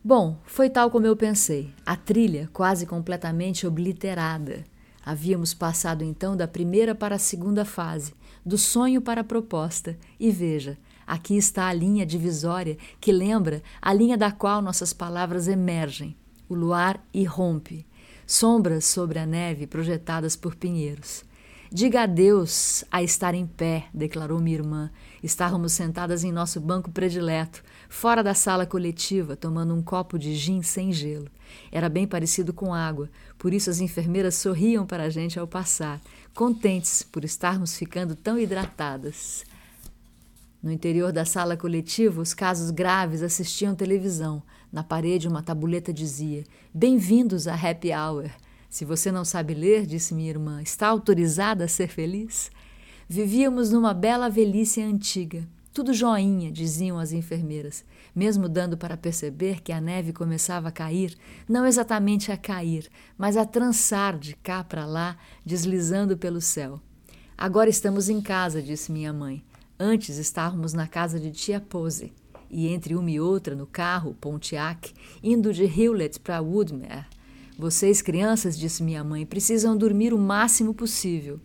Bom, 0.08 0.38
foi 0.46 0.70
tal 0.70 0.90
como 0.90 1.06
eu 1.06 1.18
pensei. 1.18 1.74
A 1.86 1.94
trilha 1.98 2.50
quase 2.54 2.86
completamente 2.86 3.68
obliterada. 3.68 4.64
Havíamos 5.06 5.54
passado 5.54 6.02
então 6.02 6.34
da 6.34 6.48
primeira 6.48 6.96
para 6.96 7.16
a 7.16 7.20
segunda 7.20 7.66
fase, 7.66 8.14
do 8.46 8.58
sonho 8.58 9.02
para 9.02 9.20
a 9.20 9.24
proposta, 9.26 9.98
e 10.18 10.32
veja, 10.32 10.78
aqui 11.06 11.36
está 11.36 11.68
a 11.68 11.74
linha 11.74 12.06
divisória 12.06 12.78
que 13.02 13.12
lembra 13.12 13.62
a 13.82 13.92
linha 13.92 14.18
da 14.18 14.32
qual 14.32 14.62
nossas 14.62 14.94
palavras 14.94 15.50
emergem. 15.50 16.16
O 16.48 16.56
luar 16.56 17.06
irrompe, 17.14 17.86
sombras 18.26 18.86
sobre 18.86 19.20
a 19.20 19.26
neve 19.26 19.68
projetadas 19.68 20.38
por 20.38 20.56
pinheiros. 20.56 21.26
Diga 21.70 22.04
adeus 22.04 22.86
a 22.90 23.04
estar 23.04 23.34
em 23.34 23.46
pé, 23.46 23.88
declarou 23.94 24.40
minha 24.40 24.56
irmã. 24.56 24.90
Estávamos 25.22 25.74
sentadas 25.74 26.24
em 26.24 26.32
nosso 26.32 26.62
banco 26.62 26.90
predileto, 26.90 27.62
fora 27.90 28.24
da 28.24 28.34
sala 28.34 28.66
coletiva, 28.66 29.36
tomando 29.36 29.74
um 29.74 29.82
copo 29.82 30.18
de 30.18 30.36
gin 30.36 30.62
sem 30.62 30.92
gelo. 30.92 31.30
Era 31.72 31.90
bem 31.90 32.08
parecido 32.08 32.54
com 32.54 32.74
água, 32.74 33.10
por 33.38 33.54
isso 33.54 33.70
as 33.70 33.80
enfermeiras 33.80 34.36
sorriam 34.36 34.86
para 34.86 35.04
a 35.04 35.10
gente 35.10 35.40
ao 35.40 35.48
passar, 35.48 36.02
contentes 36.34 37.04
por 37.04 37.24
estarmos 37.24 37.78
ficando 37.78 38.16
tão 38.16 38.38
hidratadas. 38.38 39.46
No 40.62 40.72
interior 40.72 41.12
da 41.12 41.24
sala 41.24 41.56
coletiva, 41.56 42.22
os 42.22 42.34
casos 42.34 42.72
graves 42.72 43.22
assistiam 43.22 43.76
televisão. 43.76 44.42
Na 44.72 44.84
parede, 44.84 45.28
uma 45.28 45.44
tabuleta 45.44 45.94
dizia: 45.94 46.44
Bem-vindos 46.74 47.48
à 47.48 47.54
happy 47.54 47.94
hour. 47.94 48.30
Se 48.70 48.84
você 48.84 49.12
não 49.12 49.24
sabe 49.24 49.54
ler, 49.54 49.86
disse 49.86 50.14
minha 50.14 50.30
irmã, 50.30 50.62
está 50.62 50.88
autorizada 50.88 51.64
a 51.66 51.68
ser 51.68 51.88
feliz? 51.88 52.52
Vivíamos 53.08 53.72
numa 53.72 53.94
bela 53.94 54.30
velhice 54.30 54.82
antiga. 54.82 55.48
Tudo 55.78 55.94
joinha, 55.94 56.52
diziam 56.52 56.98
as 56.98 57.12
enfermeiras, 57.12 57.86
mesmo 58.16 58.50
dando 58.50 58.76
para 58.76 58.98
perceber 58.98 59.62
que 59.62 59.72
a 59.72 59.80
neve 59.80 60.12
começava 60.12 60.70
a 60.70 60.72
cair, 60.72 61.16
não 61.48 61.68
exatamente 61.68 62.32
a 62.32 62.36
cair, 62.36 62.90
mas 63.16 63.38
a 63.38 63.46
trançar 63.46 64.18
de 64.18 64.36
cá 64.38 64.64
para 64.64 64.88
lá, 64.88 65.16
deslizando 65.46 66.18
pelo 66.18 66.42
céu. 66.42 66.82
Agora 67.38 67.70
estamos 67.70 68.10
em 68.10 68.20
casa, 68.20 68.60
disse 68.60 68.92
minha 68.92 69.14
mãe. 69.14 69.46
Antes 69.80 70.18
estávamos 70.18 70.74
na 70.74 70.88
casa 70.88 71.20
de 71.20 71.30
tia 71.30 71.62
Pose 71.62 72.12
e 72.50 72.70
entre 72.70 72.96
uma 72.96 73.12
e 73.12 73.20
outra 73.20 73.56
no 73.56 73.68
carro 73.68 74.16
Pontiac, 74.20 74.92
indo 75.22 75.54
de 75.54 75.66
Hewlett 75.66 76.20
para 76.22 76.42
Woodmere. 76.42 77.06
Vocês, 77.56 78.02
crianças, 78.02 78.58
disse 78.58 78.82
minha 78.82 79.04
mãe, 79.04 79.28
precisam 79.28 79.78
dormir 79.78 80.12
o 80.12 80.18
máximo 80.18 80.74
possível. 80.74 81.40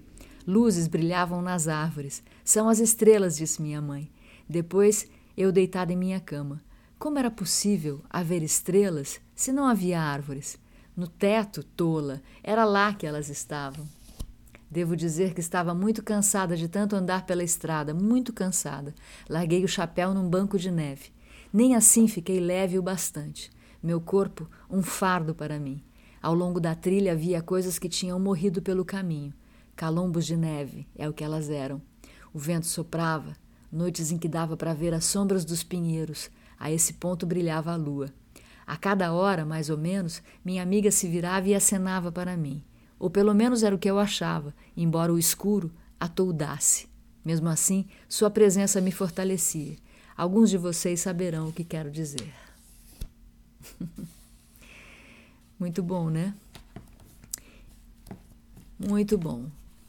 Luzes 0.46 0.88
brilhavam 0.88 1.42
nas 1.42 1.68
árvores. 1.68 2.22
São 2.42 2.70
as 2.70 2.78
estrelas, 2.78 3.36
disse 3.36 3.60
minha 3.60 3.82
mãe. 3.82 4.10
Depois, 4.52 5.08
eu 5.34 5.50
deitada 5.50 5.94
em 5.94 5.96
minha 5.96 6.20
cama. 6.20 6.60
Como 6.98 7.18
era 7.18 7.30
possível 7.30 8.02
haver 8.10 8.42
estrelas 8.42 9.18
se 9.34 9.50
não 9.50 9.66
havia 9.66 9.98
árvores? 9.98 10.58
No 10.94 11.08
teto, 11.08 11.64
tola, 11.64 12.20
era 12.42 12.66
lá 12.66 12.92
que 12.92 13.06
elas 13.06 13.30
estavam. 13.30 13.88
Devo 14.70 14.94
dizer 14.94 15.32
que 15.32 15.40
estava 15.40 15.74
muito 15.74 16.02
cansada 16.02 16.54
de 16.54 16.68
tanto 16.68 16.94
andar 16.94 17.24
pela 17.24 17.42
estrada, 17.42 17.94
muito 17.94 18.30
cansada. 18.30 18.94
Larguei 19.26 19.64
o 19.64 19.68
chapéu 19.68 20.12
num 20.12 20.28
banco 20.28 20.58
de 20.58 20.70
neve. 20.70 21.08
Nem 21.50 21.74
assim 21.74 22.06
fiquei 22.06 22.38
leve 22.38 22.78
o 22.78 22.82
bastante. 22.82 23.50
Meu 23.82 24.02
corpo, 24.02 24.46
um 24.68 24.82
fardo 24.82 25.34
para 25.34 25.58
mim. 25.58 25.82
Ao 26.20 26.34
longo 26.34 26.60
da 26.60 26.74
trilha 26.74 27.12
havia 27.12 27.40
coisas 27.40 27.78
que 27.78 27.88
tinham 27.88 28.20
morrido 28.20 28.60
pelo 28.60 28.84
caminho. 28.84 29.32
Calombos 29.74 30.26
de 30.26 30.36
neve 30.36 30.86
é 30.94 31.08
o 31.08 31.12
que 31.14 31.24
elas 31.24 31.48
eram. 31.48 31.80
O 32.34 32.38
vento 32.38 32.66
soprava, 32.66 33.34
noites 33.72 34.12
em 34.12 34.18
que 34.18 34.28
dava 34.28 34.56
para 34.56 34.74
ver 34.74 34.92
as 34.92 35.06
sombras 35.06 35.44
dos 35.44 35.62
pinheiros. 35.62 36.30
A 36.60 36.70
esse 36.70 36.92
ponto 36.92 37.24
brilhava 37.24 37.72
a 37.72 37.76
lua. 37.76 38.12
A 38.66 38.76
cada 38.76 39.12
hora, 39.12 39.44
mais 39.44 39.70
ou 39.70 39.78
menos, 39.78 40.22
minha 40.44 40.62
amiga 40.62 40.90
se 40.90 41.08
virava 41.08 41.48
e 41.48 41.54
acenava 41.54 42.12
para 42.12 42.36
mim. 42.36 42.62
Ou 42.98 43.10
pelo 43.10 43.34
menos 43.34 43.62
era 43.62 43.74
o 43.74 43.78
que 43.78 43.90
eu 43.90 43.98
achava, 43.98 44.54
embora 44.76 45.12
o 45.12 45.18
escuro 45.18 45.72
a 45.98 46.06
toldasse. 46.06 46.88
Mesmo 47.24 47.48
assim, 47.48 47.86
sua 48.08 48.30
presença 48.30 48.80
me 48.80 48.92
fortalecia. 48.92 49.76
Alguns 50.16 50.50
de 50.50 50.58
vocês 50.58 51.00
saberão 51.00 51.48
o 51.48 51.52
que 51.52 51.64
quero 51.64 51.90
dizer. 51.90 52.32
Muito 55.58 55.82
bom, 55.82 56.10
né? 56.10 56.34
Muito 58.78 59.16
bom. 59.16 59.46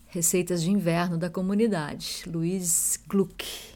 Receitas 0.07 0.61
de 0.61 0.69
inverno 0.69 1.17
da 1.17 1.29
comunidade, 1.29 2.23
Luiz 2.27 2.99
Gluck. 3.07 3.72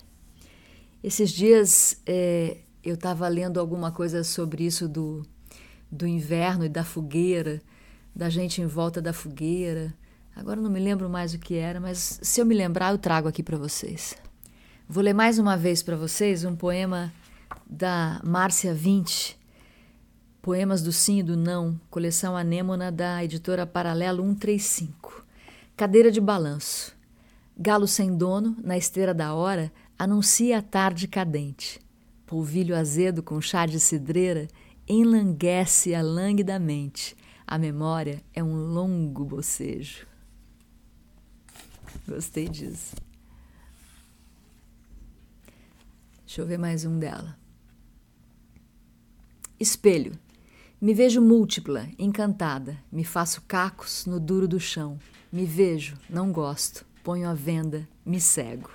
Esses 1.03 1.31
dias 1.31 2.01
é, 2.05 2.57
eu 2.83 2.95
estava 2.95 3.27
lendo 3.27 3.59
alguma 3.59 3.91
coisa 3.91 4.23
sobre 4.23 4.65
isso 4.65 4.87
do, 4.87 5.25
do 5.91 6.07
inverno 6.07 6.65
e 6.65 6.69
da 6.69 6.83
fogueira 6.83 7.61
da 8.17 8.29
gente 8.29 8.61
em 8.61 8.65
volta 8.65 8.99
da 8.99 9.13
fogueira. 9.13 9.93
Agora 10.35 10.59
não 10.59 10.71
me 10.71 10.79
lembro 10.79 11.07
mais 11.07 11.35
o 11.35 11.39
que 11.39 11.53
era, 11.53 11.79
mas 11.79 12.19
se 12.21 12.41
eu 12.41 12.45
me 12.45 12.55
lembrar, 12.55 12.91
eu 12.91 12.97
trago 12.97 13.27
aqui 13.27 13.43
para 13.43 13.57
vocês. 13.57 14.15
Vou 14.89 15.03
ler 15.03 15.13
mais 15.13 15.37
uma 15.37 15.55
vez 15.55 15.83
para 15.83 15.95
vocês 15.95 16.43
um 16.43 16.55
poema 16.55 17.13
da 17.69 18.19
Márcia 18.23 18.73
20, 18.73 19.37
Poemas 20.41 20.81
do 20.81 20.91
Sim 20.91 21.19
e 21.19 21.23
do 21.23 21.37
Não, 21.37 21.79
coleção 21.91 22.35
Anêmona 22.35 22.91
da 22.91 23.23
editora 23.23 23.67
Paralelo 23.67 24.23
135. 24.23 25.23
Cadeira 25.75 26.09
de 26.09 26.19
balanço. 26.19 26.95
Galo 27.55 27.87
sem 27.87 28.15
dono, 28.15 28.55
na 28.63 28.77
esteira 28.77 29.13
da 29.13 29.35
hora, 29.35 29.71
anuncia 29.97 30.59
a 30.59 30.61
tarde 30.61 31.07
cadente. 31.07 31.79
Polvilho 32.25 32.75
azedo 32.75 33.23
com 33.23 33.39
chá 33.39 33.65
de 33.65 33.79
cidreira 33.79 34.47
enlanguece 34.87 35.93
a 35.95 36.01
languidamente 36.01 37.15
a 37.49 37.57
memória 37.57 38.21
é 38.33 38.43
um 38.43 38.57
longo 38.57 39.23
bocejo. 39.23 40.05
Gostei 42.05 42.49
disso. 42.49 42.93
Deixa 46.25 46.41
eu 46.41 46.45
ver 46.45 46.57
mais 46.57 46.83
um 46.83 46.99
dela. 46.99 47.39
Espelho. 49.57 50.19
Me 50.79 50.93
vejo 50.93 51.21
múltipla, 51.21 51.89
encantada, 51.97 52.77
me 52.91 53.05
faço 53.05 53.41
cacos 53.47 54.05
no 54.05 54.19
duro 54.19 54.47
do 54.47 54.59
chão. 54.59 54.99
Me 55.31 55.45
vejo, 55.45 55.97
não 56.09 56.33
gosto, 56.33 56.85
ponho 57.01 57.29
a 57.29 57.33
venda, 57.33 57.87
me 58.05 58.19
cego. 58.19 58.69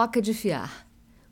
Roca 0.00 0.22
de 0.22 0.32
fiar. 0.32 0.86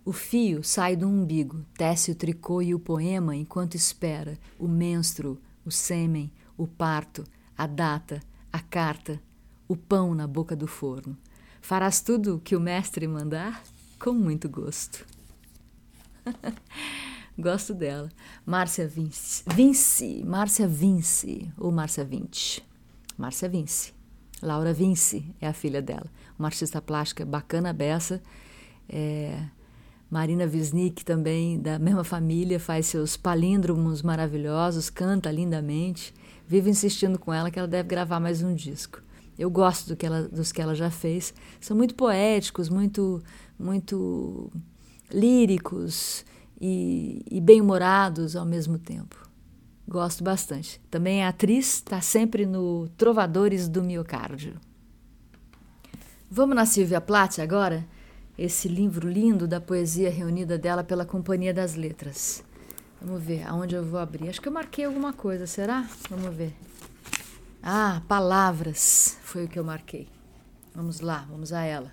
O 0.04 0.12
fio 0.12 0.60
sai 0.64 0.96
do 0.96 1.06
umbigo, 1.06 1.64
tece 1.78 2.10
o 2.10 2.16
tricô 2.16 2.60
e 2.60 2.74
o 2.74 2.80
poema 2.80 3.36
enquanto 3.36 3.76
espera 3.76 4.36
o 4.58 4.66
menstruo, 4.66 5.38
o 5.64 5.70
sêmen, 5.70 6.32
o 6.58 6.66
parto, 6.66 7.22
a 7.56 7.64
data, 7.64 8.20
a 8.52 8.58
carta, 8.58 9.22
o 9.68 9.76
pão 9.76 10.16
na 10.16 10.26
boca 10.26 10.56
do 10.56 10.66
forno. 10.66 11.16
Farás 11.60 12.00
tudo 12.00 12.34
o 12.34 12.40
que 12.40 12.56
o 12.56 12.60
mestre 12.60 13.06
mandar? 13.06 13.62
Com 14.00 14.12
muito 14.12 14.48
gosto. 14.48 15.06
Gosto 17.38 17.72
dela. 17.72 18.08
Márcia 18.44 18.88
Vince. 18.88 19.44
Vince. 19.46 20.24
Márcia 20.26 20.66
Vince. 20.66 21.52
Ou 21.56 21.70
Márcia 21.70 22.04
Vince. 22.04 22.60
Márcia 23.16 23.48
Vince. 23.48 23.94
Laura 24.42 24.72
Vince 24.72 25.32
é 25.40 25.46
a 25.46 25.52
filha 25.52 25.80
dela. 25.80 26.10
Uma 26.36 26.48
artista 26.48 26.82
plástica 26.82 27.24
bacana 27.24 27.72
beça. 27.72 28.20
É, 28.88 29.42
Marina 30.10 30.44
Wisnik 30.44 31.04
também, 31.04 31.58
da 31.58 31.78
mesma 31.78 32.04
família, 32.04 32.60
faz 32.60 32.86
seus 32.86 33.16
palíndromos 33.16 34.02
maravilhosos, 34.02 34.88
canta 34.88 35.30
lindamente. 35.30 36.14
Vivo 36.46 36.68
insistindo 36.68 37.18
com 37.18 37.34
ela 37.34 37.50
que 37.50 37.58
ela 37.58 37.66
deve 37.66 37.88
gravar 37.88 38.20
mais 38.20 38.42
um 38.42 38.54
disco. 38.54 39.02
Eu 39.38 39.50
gosto 39.50 39.88
do 39.88 39.96
que 39.96 40.06
ela, 40.06 40.22
dos 40.22 40.52
que 40.52 40.62
ela 40.62 40.74
já 40.74 40.90
fez. 40.90 41.34
São 41.60 41.76
muito 41.76 41.94
poéticos, 41.94 42.68
muito, 42.68 43.22
muito 43.58 44.50
líricos 45.12 46.24
e, 46.60 47.22
e 47.30 47.40
bem-humorados 47.40 48.36
ao 48.36 48.46
mesmo 48.46 48.78
tempo. 48.78 49.28
Gosto 49.88 50.24
bastante. 50.24 50.80
Também 50.90 51.22
é 51.22 51.26
atriz, 51.26 51.74
está 51.74 52.00
sempre 52.00 52.46
no 52.46 52.88
Trovadores 52.96 53.68
do 53.68 53.82
Miocárdio. 53.82 54.54
Vamos 56.30 56.56
na 56.56 56.66
Silvia 56.66 57.00
Plath 57.00 57.38
agora? 57.38 57.86
Esse 58.38 58.68
livro 58.68 59.08
lindo 59.08 59.48
da 59.48 59.62
poesia 59.62 60.10
reunida 60.10 60.58
dela 60.58 60.84
pela 60.84 61.06
Companhia 61.06 61.54
das 61.54 61.74
Letras. 61.74 62.44
Vamos 63.00 63.22
ver 63.22 63.42
aonde 63.48 63.74
eu 63.74 63.82
vou 63.82 63.98
abrir. 63.98 64.28
Acho 64.28 64.42
que 64.42 64.48
eu 64.48 64.52
marquei 64.52 64.84
alguma 64.84 65.14
coisa, 65.14 65.46
será? 65.46 65.88
Vamos 66.10 66.36
ver. 66.36 66.54
Ah, 67.62 68.02
palavras 68.06 69.16
foi 69.22 69.46
o 69.46 69.48
que 69.48 69.58
eu 69.58 69.64
marquei. 69.64 70.06
Vamos 70.74 71.00
lá, 71.00 71.26
vamos 71.30 71.50
a 71.50 71.62
ela. 71.62 71.90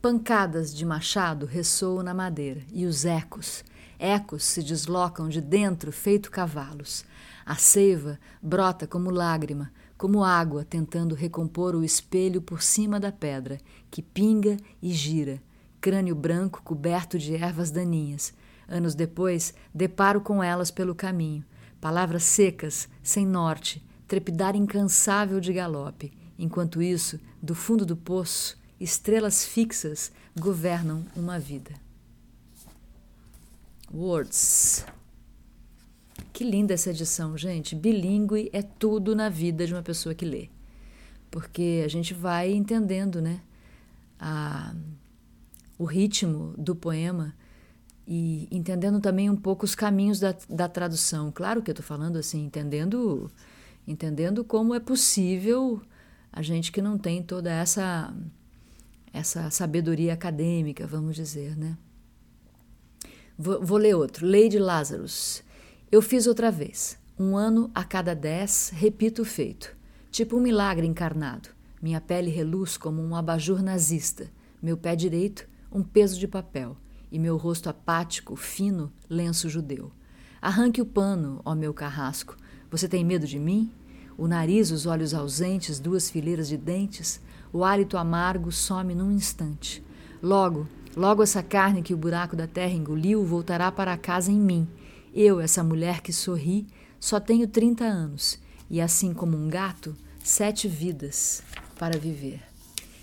Pancadas 0.00 0.72
de 0.72 0.86
machado 0.86 1.44
ressoam 1.44 2.04
na 2.04 2.14
madeira, 2.14 2.60
e 2.72 2.86
os 2.86 3.04
ecos, 3.04 3.64
ecos 3.98 4.44
se 4.44 4.62
deslocam 4.62 5.28
de 5.28 5.40
dentro 5.40 5.90
feito 5.90 6.30
cavalos. 6.30 7.04
A 7.44 7.56
seiva 7.56 8.16
brota 8.40 8.86
como 8.86 9.10
lágrima, 9.10 9.72
como 9.96 10.24
água 10.24 10.64
tentando 10.64 11.14
recompor 11.14 11.74
o 11.74 11.84
espelho 11.84 12.42
por 12.42 12.62
cima 12.62 13.00
da 13.00 13.10
pedra, 13.10 13.58
que 13.90 14.02
pinga 14.02 14.56
e 14.82 14.92
gira, 14.92 15.42
crânio 15.80 16.14
branco 16.14 16.62
coberto 16.62 17.18
de 17.18 17.34
ervas 17.34 17.70
daninhas. 17.70 18.34
Anos 18.68 18.94
depois, 18.94 19.54
deparo 19.74 20.20
com 20.20 20.42
elas 20.42 20.70
pelo 20.70 20.94
caminho, 20.94 21.44
palavras 21.80 22.24
secas, 22.24 22.88
sem 23.02 23.26
norte, 23.26 23.84
trepidar 24.06 24.54
incansável 24.56 25.40
de 25.40 25.52
galope. 25.52 26.12
Enquanto 26.38 26.82
isso, 26.82 27.18
do 27.42 27.54
fundo 27.54 27.86
do 27.86 27.96
poço, 27.96 28.58
estrelas 28.78 29.44
fixas 29.44 30.12
governam 30.38 31.04
uma 31.16 31.38
vida. 31.38 31.72
Words. 33.94 34.84
Que 36.36 36.44
linda 36.44 36.74
essa 36.74 36.90
edição, 36.90 37.34
gente. 37.34 37.74
Bilingue 37.74 38.50
é 38.52 38.60
tudo 38.60 39.16
na 39.16 39.30
vida 39.30 39.66
de 39.66 39.72
uma 39.72 39.82
pessoa 39.82 40.14
que 40.14 40.26
lê. 40.26 40.50
Porque 41.30 41.80
a 41.82 41.88
gente 41.88 42.12
vai 42.12 42.52
entendendo, 42.52 43.22
né? 43.22 43.40
A, 44.20 44.74
o 45.78 45.86
ritmo 45.86 46.52
do 46.58 46.76
poema 46.76 47.34
e 48.06 48.46
entendendo 48.50 49.00
também 49.00 49.30
um 49.30 49.34
pouco 49.34 49.64
os 49.64 49.74
caminhos 49.74 50.20
da, 50.20 50.36
da 50.46 50.68
tradução. 50.68 51.32
Claro 51.32 51.62
que 51.62 51.70
eu 51.70 51.72
estou 51.72 51.86
falando 51.86 52.18
assim, 52.18 52.44
entendendo, 52.44 53.30
entendendo 53.88 54.44
como 54.44 54.74
é 54.74 54.78
possível 54.78 55.80
a 56.30 56.42
gente 56.42 56.70
que 56.70 56.82
não 56.82 56.98
tem 56.98 57.22
toda 57.22 57.50
essa 57.50 58.14
essa 59.10 59.50
sabedoria 59.50 60.12
acadêmica, 60.12 60.86
vamos 60.86 61.16
dizer, 61.16 61.56
né? 61.56 61.78
Vou, 63.38 63.64
vou 63.64 63.78
ler 63.78 63.96
outro. 63.96 64.26
Lady 64.26 64.58
Lazarus. 64.58 65.46
Eu 65.90 66.02
fiz 66.02 66.26
outra 66.26 66.50
vez. 66.50 66.98
Um 67.16 67.36
ano 67.36 67.70
a 67.72 67.84
cada 67.84 68.12
dez, 68.12 68.72
repito 68.74 69.22
o 69.22 69.24
feito. 69.24 69.76
Tipo 70.10 70.36
um 70.36 70.40
milagre 70.40 70.84
encarnado. 70.84 71.50
Minha 71.80 72.00
pele 72.00 72.28
reluz 72.28 72.76
como 72.76 73.00
um 73.00 73.14
abajur 73.14 73.62
nazista. 73.62 74.28
Meu 74.60 74.76
pé 74.76 74.96
direito, 74.96 75.48
um 75.70 75.84
peso 75.84 76.18
de 76.18 76.26
papel. 76.26 76.76
E 77.10 77.20
meu 77.20 77.36
rosto 77.36 77.70
apático, 77.70 78.34
fino, 78.34 78.92
lenço 79.08 79.48
judeu. 79.48 79.92
Arranque 80.42 80.82
o 80.82 80.86
pano, 80.86 81.40
ó 81.44 81.54
meu 81.54 81.72
carrasco. 81.72 82.36
Você 82.68 82.88
tem 82.88 83.04
medo 83.04 83.24
de 83.24 83.38
mim? 83.38 83.70
O 84.18 84.26
nariz, 84.26 84.72
os 84.72 84.86
olhos 84.86 85.14
ausentes, 85.14 85.78
duas 85.78 86.10
fileiras 86.10 86.48
de 86.48 86.56
dentes, 86.56 87.20
o 87.52 87.62
hálito 87.62 87.96
amargo 87.96 88.50
some 88.50 88.92
num 88.92 89.12
instante. 89.12 89.84
Logo, 90.20 90.66
logo 90.96 91.22
essa 91.22 91.44
carne 91.44 91.80
que 91.80 91.94
o 91.94 91.96
buraco 91.96 92.34
da 92.34 92.48
terra 92.48 92.72
engoliu 92.72 93.24
voltará 93.24 93.70
para 93.70 93.96
casa 93.96 94.32
em 94.32 94.40
mim. 94.40 94.66
Eu, 95.18 95.40
essa 95.40 95.64
mulher 95.64 96.02
que 96.02 96.12
sorri, 96.12 96.66
só 97.00 97.18
tenho 97.18 97.48
30 97.48 97.82
anos 97.82 98.38
e, 98.68 98.82
assim 98.82 99.14
como 99.14 99.34
um 99.34 99.48
gato, 99.48 99.96
sete 100.22 100.68
vidas 100.68 101.42
para 101.78 101.98
viver. 101.98 102.42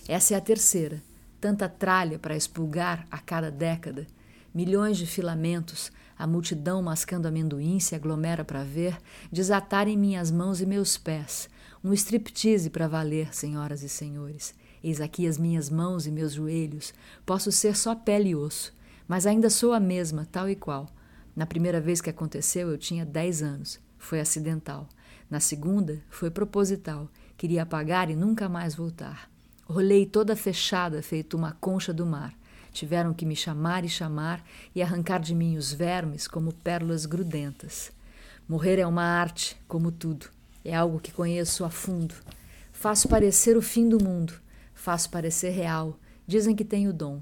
Essa 0.07 0.35
é 0.35 0.37
a 0.37 0.41
terceira, 0.41 1.01
tanta 1.41 1.67
tralha 1.67 2.19
para 2.19 2.35
expulgar 2.35 3.07
a 3.09 3.17
cada 3.17 3.49
década, 3.49 4.05
milhões 4.53 4.99
de 4.99 5.07
filamentos, 5.07 5.91
a 6.15 6.27
multidão 6.27 6.83
mascando 6.83 7.25
amendoim 7.25 7.79
se 7.79 7.95
aglomera 7.95 8.45
para 8.45 8.63
ver, 8.63 8.95
desatarem 9.31 9.97
minhas 9.97 10.29
mãos 10.29 10.61
e 10.61 10.67
meus 10.67 10.99
pés, 10.99 11.49
um 11.83 11.93
striptease 11.93 12.69
para 12.69 12.87
valer, 12.87 13.33
senhoras 13.33 13.81
e 13.81 13.89
senhores. 13.89 14.53
Eis 14.83 15.01
aqui 15.01 15.25
as 15.25 15.39
minhas 15.39 15.67
mãos 15.67 16.05
e 16.05 16.11
meus 16.11 16.33
joelhos. 16.33 16.93
Posso 17.25 17.51
ser 17.51 17.75
só 17.75 17.95
pele 17.95 18.29
e 18.29 18.35
osso, 18.35 18.71
mas 19.07 19.25
ainda 19.25 19.49
sou 19.49 19.73
a 19.73 19.79
mesma, 19.79 20.27
tal 20.31 20.47
e 20.47 20.55
qual. 20.55 20.87
Na 21.35 21.45
primeira 21.45 21.81
vez 21.81 21.99
que 21.99 22.09
aconteceu, 22.09 22.69
eu 22.69 22.77
tinha 22.77 23.05
dez 23.05 23.41
anos. 23.41 23.79
Foi 23.97 24.19
acidental. 24.19 24.87
Na 25.29 25.39
segunda, 25.39 26.01
foi 26.09 26.29
proposital. 26.29 27.09
Queria 27.35 27.63
apagar 27.63 28.09
e 28.09 28.15
nunca 28.15 28.47
mais 28.47 28.75
voltar. 28.75 29.29
Rolei 29.65 30.05
toda 30.05 30.35
fechada, 30.35 31.01
feito 31.01 31.35
uma 31.35 31.53
concha 31.53 31.93
do 31.93 32.05
mar. 32.05 32.33
Tiveram 32.71 33.13
que 33.13 33.25
me 33.25 33.35
chamar 33.35 33.83
e 33.85 33.89
chamar 33.89 34.43
e 34.75 34.81
arrancar 34.81 35.19
de 35.19 35.33
mim 35.33 35.57
os 35.57 35.71
vermes 35.71 36.27
como 36.27 36.53
pérolas 36.53 37.05
grudentas. 37.05 37.91
Morrer 38.47 38.79
é 38.79 38.85
uma 38.85 39.03
arte, 39.03 39.57
como 39.67 39.91
tudo. 39.91 40.27
É 40.65 40.75
algo 40.75 40.99
que 40.99 41.11
conheço 41.11 41.63
a 41.65 41.69
fundo. 41.69 42.13
Faço 42.71 43.07
parecer 43.07 43.55
o 43.57 43.61
fim 43.61 43.87
do 43.87 44.03
mundo. 44.03 44.33
Faço 44.73 45.09
parecer 45.09 45.51
real. 45.51 45.97
Dizem 46.27 46.55
que 46.55 46.65
tenho 46.65 46.93
dom. 46.93 47.21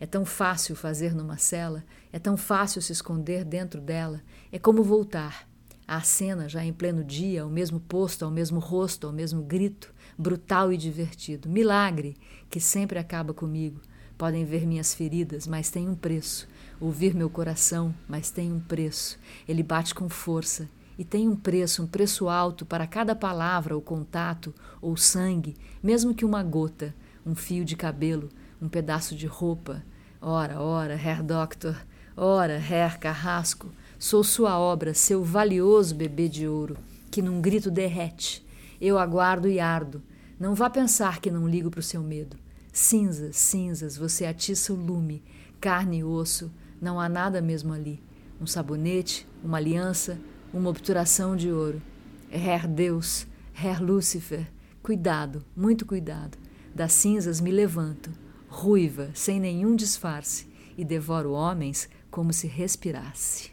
É 0.00 0.06
tão 0.06 0.24
fácil 0.24 0.76
fazer 0.76 1.14
numa 1.14 1.36
cela, 1.36 1.84
é 2.12 2.18
tão 2.18 2.36
fácil 2.36 2.80
se 2.80 2.92
esconder 2.92 3.44
dentro 3.44 3.80
dela. 3.80 4.22
É 4.52 4.58
como 4.58 4.82
voltar. 4.82 5.48
À 5.86 6.02
cena, 6.02 6.48
já 6.48 6.64
em 6.64 6.72
pleno 6.72 7.02
dia, 7.02 7.42
ao 7.42 7.48
mesmo 7.48 7.80
posto, 7.80 8.24
ao 8.24 8.30
mesmo 8.30 8.60
rosto, 8.60 9.06
ao 9.06 9.12
mesmo 9.12 9.42
grito, 9.42 9.92
brutal 10.16 10.72
e 10.72 10.76
divertido. 10.76 11.48
Milagre 11.48 12.16
que 12.50 12.60
sempre 12.60 12.98
acaba 12.98 13.32
comigo. 13.32 13.80
Podem 14.16 14.44
ver 14.44 14.66
minhas 14.66 14.92
feridas, 14.94 15.46
mas 15.46 15.70
tem 15.70 15.88
um 15.88 15.94
preço. 15.94 16.48
Ouvir 16.80 17.14
meu 17.14 17.30
coração, 17.30 17.94
mas 18.06 18.30
tem 18.30 18.52
um 18.52 18.60
preço. 18.60 19.18
Ele 19.48 19.62
bate 19.62 19.94
com 19.94 20.08
força 20.08 20.68
e 20.98 21.04
tem 21.04 21.28
um 21.28 21.36
preço, 21.36 21.82
um 21.84 21.86
preço 21.86 22.28
alto 22.28 22.66
para 22.66 22.86
cada 22.86 23.14
palavra 23.14 23.74
ou 23.74 23.80
contato 23.80 24.52
ou 24.82 24.96
sangue, 24.96 25.56
mesmo 25.82 26.12
que 26.12 26.24
uma 26.24 26.42
gota, 26.42 26.94
um 27.24 27.34
fio 27.34 27.64
de 27.64 27.76
cabelo, 27.76 28.28
um 28.60 28.68
pedaço 28.68 29.14
de 29.14 29.26
roupa. 29.26 29.82
Ora, 30.20 30.60
ora, 30.60 30.94
Herr 30.94 31.22
Doctor, 31.22 31.76
ora, 32.16 32.54
Herr 32.54 32.98
Carrasco, 32.98 33.70
sou 33.98 34.24
sua 34.24 34.58
obra, 34.58 34.94
seu 34.94 35.22
valioso 35.22 35.94
bebê 35.94 36.28
de 36.28 36.46
ouro, 36.48 36.76
que 37.10 37.22
num 37.22 37.40
grito 37.40 37.70
derrete. 37.70 38.44
Eu 38.80 38.98
aguardo 38.98 39.48
e 39.48 39.58
ardo. 39.58 40.02
Não 40.38 40.54
vá 40.54 40.70
pensar 40.70 41.20
que 41.20 41.30
não 41.30 41.48
ligo 41.48 41.70
para 41.70 41.80
o 41.80 41.82
seu 41.82 42.02
medo. 42.02 42.36
Cinzas, 42.72 43.36
cinzas, 43.36 43.96
você 43.96 44.24
atiça 44.24 44.72
o 44.72 44.76
lume, 44.76 45.22
carne 45.60 45.98
e 45.98 46.04
osso, 46.04 46.50
não 46.80 47.00
há 47.00 47.08
nada 47.08 47.40
mesmo 47.40 47.72
ali. 47.72 48.00
Um 48.40 48.46
sabonete, 48.46 49.26
uma 49.42 49.56
aliança, 49.56 50.18
uma 50.52 50.70
obturação 50.70 51.34
de 51.34 51.50
ouro. 51.50 51.82
Herr 52.30 52.68
Deus, 52.68 53.26
Herr 53.52 53.82
Lúcifer, 53.82 54.46
cuidado, 54.82 55.44
muito 55.56 55.84
cuidado. 55.84 56.38
Das 56.72 56.92
cinzas 56.92 57.40
me 57.40 57.50
levanto, 57.50 58.12
ruiva, 58.48 59.10
sem 59.14 59.38
nenhum 59.38 59.76
disfarce, 59.76 60.48
e 60.76 60.84
devoro 60.84 61.32
homens 61.32 61.88
como 62.10 62.32
se 62.32 62.46
respirasse. 62.46 63.50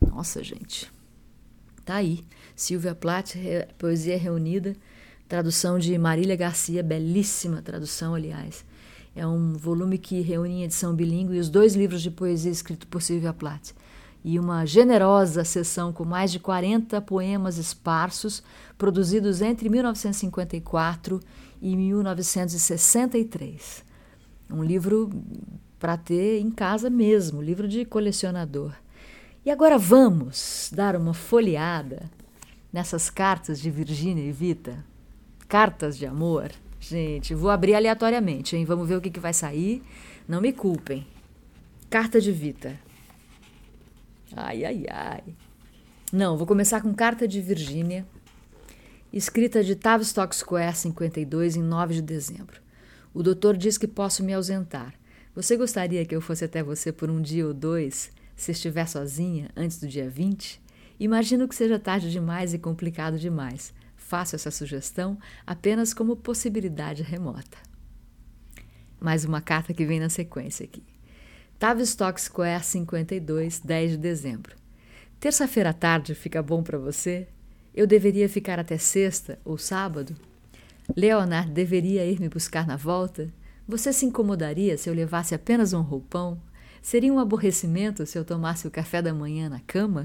Nossa, 0.00 0.42
gente. 0.42 0.90
Tá 1.84 1.96
aí. 1.96 2.24
Silvia 2.56 2.94
Plath, 2.94 3.36
Poesia 3.78 4.18
Reunida, 4.18 4.76
tradução 5.28 5.78
de 5.78 5.96
Marília 5.96 6.36
Garcia, 6.36 6.82
belíssima 6.82 7.62
tradução, 7.62 8.14
aliás. 8.14 8.64
É 9.14 9.26
um 9.26 9.54
volume 9.54 9.98
que 9.98 10.20
reúne 10.20 10.60
em 10.60 10.64
edição 10.64 10.94
bilíngue 10.94 11.38
os 11.38 11.48
dois 11.48 11.74
livros 11.74 12.02
de 12.02 12.10
poesia 12.10 12.50
escritos 12.50 12.88
por 12.88 13.02
Silvia 13.02 13.32
Plath 13.32 13.72
e 14.24 14.38
uma 14.38 14.66
generosa 14.66 15.44
sessão 15.44 15.92
com 15.92 16.04
mais 16.04 16.30
de 16.30 16.38
40 16.38 17.00
poemas 17.02 17.56
esparsos, 17.56 18.42
produzidos 18.76 19.40
entre 19.40 19.68
1954 19.68 21.20
e 21.60 21.76
1963. 21.76 23.84
Um 24.50 24.62
livro 24.62 25.10
para 25.78 25.96
ter 25.96 26.40
em 26.40 26.50
casa 26.50 26.90
mesmo, 26.90 27.42
livro 27.42 27.68
de 27.68 27.84
colecionador. 27.84 28.72
E 29.44 29.50
agora 29.50 29.78
vamos 29.78 30.70
dar 30.74 30.96
uma 30.96 31.14
folheada 31.14 32.10
nessas 32.72 33.08
cartas 33.08 33.60
de 33.60 33.70
Virgínia 33.70 34.24
e 34.24 34.32
Vita. 34.32 34.84
Cartas 35.48 35.96
de 35.96 36.06
amor. 36.06 36.50
Gente, 36.80 37.34
vou 37.34 37.50
abrir 37.50 37.74
aleatoriamente, 37.74 38.56
hein? 38.56 38.64
Vamos 38.64 38.88
ver 38.88 38.96
o 38.96 39.00
que, 39.00 39.10
que 39.10 39.20
vai 39.20 39.32
sair. 39.32 39.82
Não 40.26 40.40
me 40.40 40.52
culpem. 40.52 41.06
Carta 41.88 42.20
de 42.20 42.30
Vita. 42.30 42.78
Ai, 44.36 44.64
ai, 44.64 44.84
ai. 44.90 45.22
Não, 46.12 46.36
vou 46.36 46.46
começar 46.46 46.80
com 46.80 46.94
carta 46.94 47.26
de 47.26 47.40
Virgínia, 47.40 48.06
escrita 49.12 49.64
de 49.64 49.74
Tavistock 49.74 50.34
Square 50.36 50.76
52 50.76 51.56
em 51.56 51.62
9 51.62 51.94
de 51.94 52.02
dezembro. 52.02 52.60
O 53.14 53.22
doutor 53.22 53.56
diz 53.56 53.78
que 53.78 53.88
posso 53.88 54.22
me 54.22 54.34
ausentar. 54.34 54.94
Você 55.34 55.56
gostaria 55.56 56.04
que 56.04 56.14
eu 56.14 56.20
fosse 56.20 56.44
até 56.44 56.62
você 56.62 56.92
por 56.92 57.10
um 57.10 57.20
dia 57.20 57.46
ou 57.46 57.54
dois, 57.54 58.10
se 58.36 58.52
estiver 58.52 58.86
sozinha, 58.86 59.50
antes 59.56 59.78
do 59.78 59.88
dia 59.88 60.08
20? 60.08 60.60
Imagino 61.00 61.48
que 61.48 61.54
seja 61.54 61.78
tarde 61.78 62.10
demais 62.10 62.52
e 62.52 62.58
complicado 62.58 63.18
demais. 63.18 63.72
Faço 63.96 64.36
essa 64.36 64.50
sugestão 64.50 65.18
apenas 65.46 65.94
como 65.94 66.16
possibilidade 66.16 67.02
remota. 67.02 67.58
Mais 69.00 69.24
uma 69.24 69.40
carta 69.40 69.72
que 69.72 69.86
vem 69.86 70.00
na 70.00 70.08
sequência 70.08 70.64
aqui. 70.64 70.82
Tavistock 71.58 72.20
Square 72.20 72.64
52, 72.64 73.60
10 73.60 73.90
de 73.92 73.96
dezembro. 73.96 74.56
Terça-feira 75.18 75.70
à 75.70 75.72
tarde 75.72 76.14
fica 76.14 76.42
bom 76.42 76.62
para 76.62 76.78
você? 76.78 77.26
Eu 77.74 77.86
deveria 77.86 78.28
ficar 78.28 78.58
até 78.58 78.78
sexta 78.78 79.38
ou 79.44 79.56
sábado? 79.56 80.16
Leonard 80.96 81.50
deveria 81.50 82.04
ir 82.04 82.20
me 82.20 82.28
buscar 82.28 82.66
na 82.66 82.76
volta? 82.76 83.32
Você 83.66 83.92
se 83.92 84.06
incomodaria 84.06 84.78
se 84.78 84.88
eu 84.88 84.94
levasse 84.94 85.34
apenas 85.34 85.72
um 85.72 85.82
roupão? 85.82 86.40
Seria 86.80 87.12
um 87.12 87.18
aborrecimento 87.18 88.06
se 88.06 88.18
eu 88.18 88.24
tomasse 88.24 88.66
o 88.66 88.70
café 88.70 89.02
da 89.02 89.12
manhã 89.12 89.48
na 89.48 89.60
cama? 89.60 90.04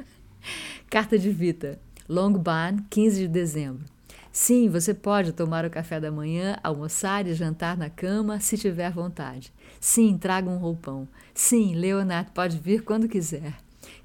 Carta 0.90 1.18
de 1.18 1.30
Vita, 1.30 1.78
Long 2.08 2.32
Barn, 2.32 2.84
15 2.90 3.20
de 3.20 3.28
dezembro. 3.28 3.84
Sim, 4.32 4.68
você 4.68 4.92
pode 4.92 5.32
tomar 5.32 5.64
o 5.64 5.70
café 5.70 5.98
da 5.98 6.10
manhã, 6.10 6.58
almoçar 6.62 7.26
e 7.26 7.34
jantar 7.34 7.76
na 7.76 7.88
cama 7.88 8.38
se 8.38 8.58
tiver 8.58 8.90
vontade. 8.90 9.52
Sim, 9.80 10.18
traga 10.18 10.50
um 10.50 10.58
roupão. 10.58 11.08
Sim, 11.32 11.74
Leonardo 11.74 12.32
pode 12.32 12.58
vir 12.58 12.82
quando 12.82 13.08
quiser. 13.08 13.54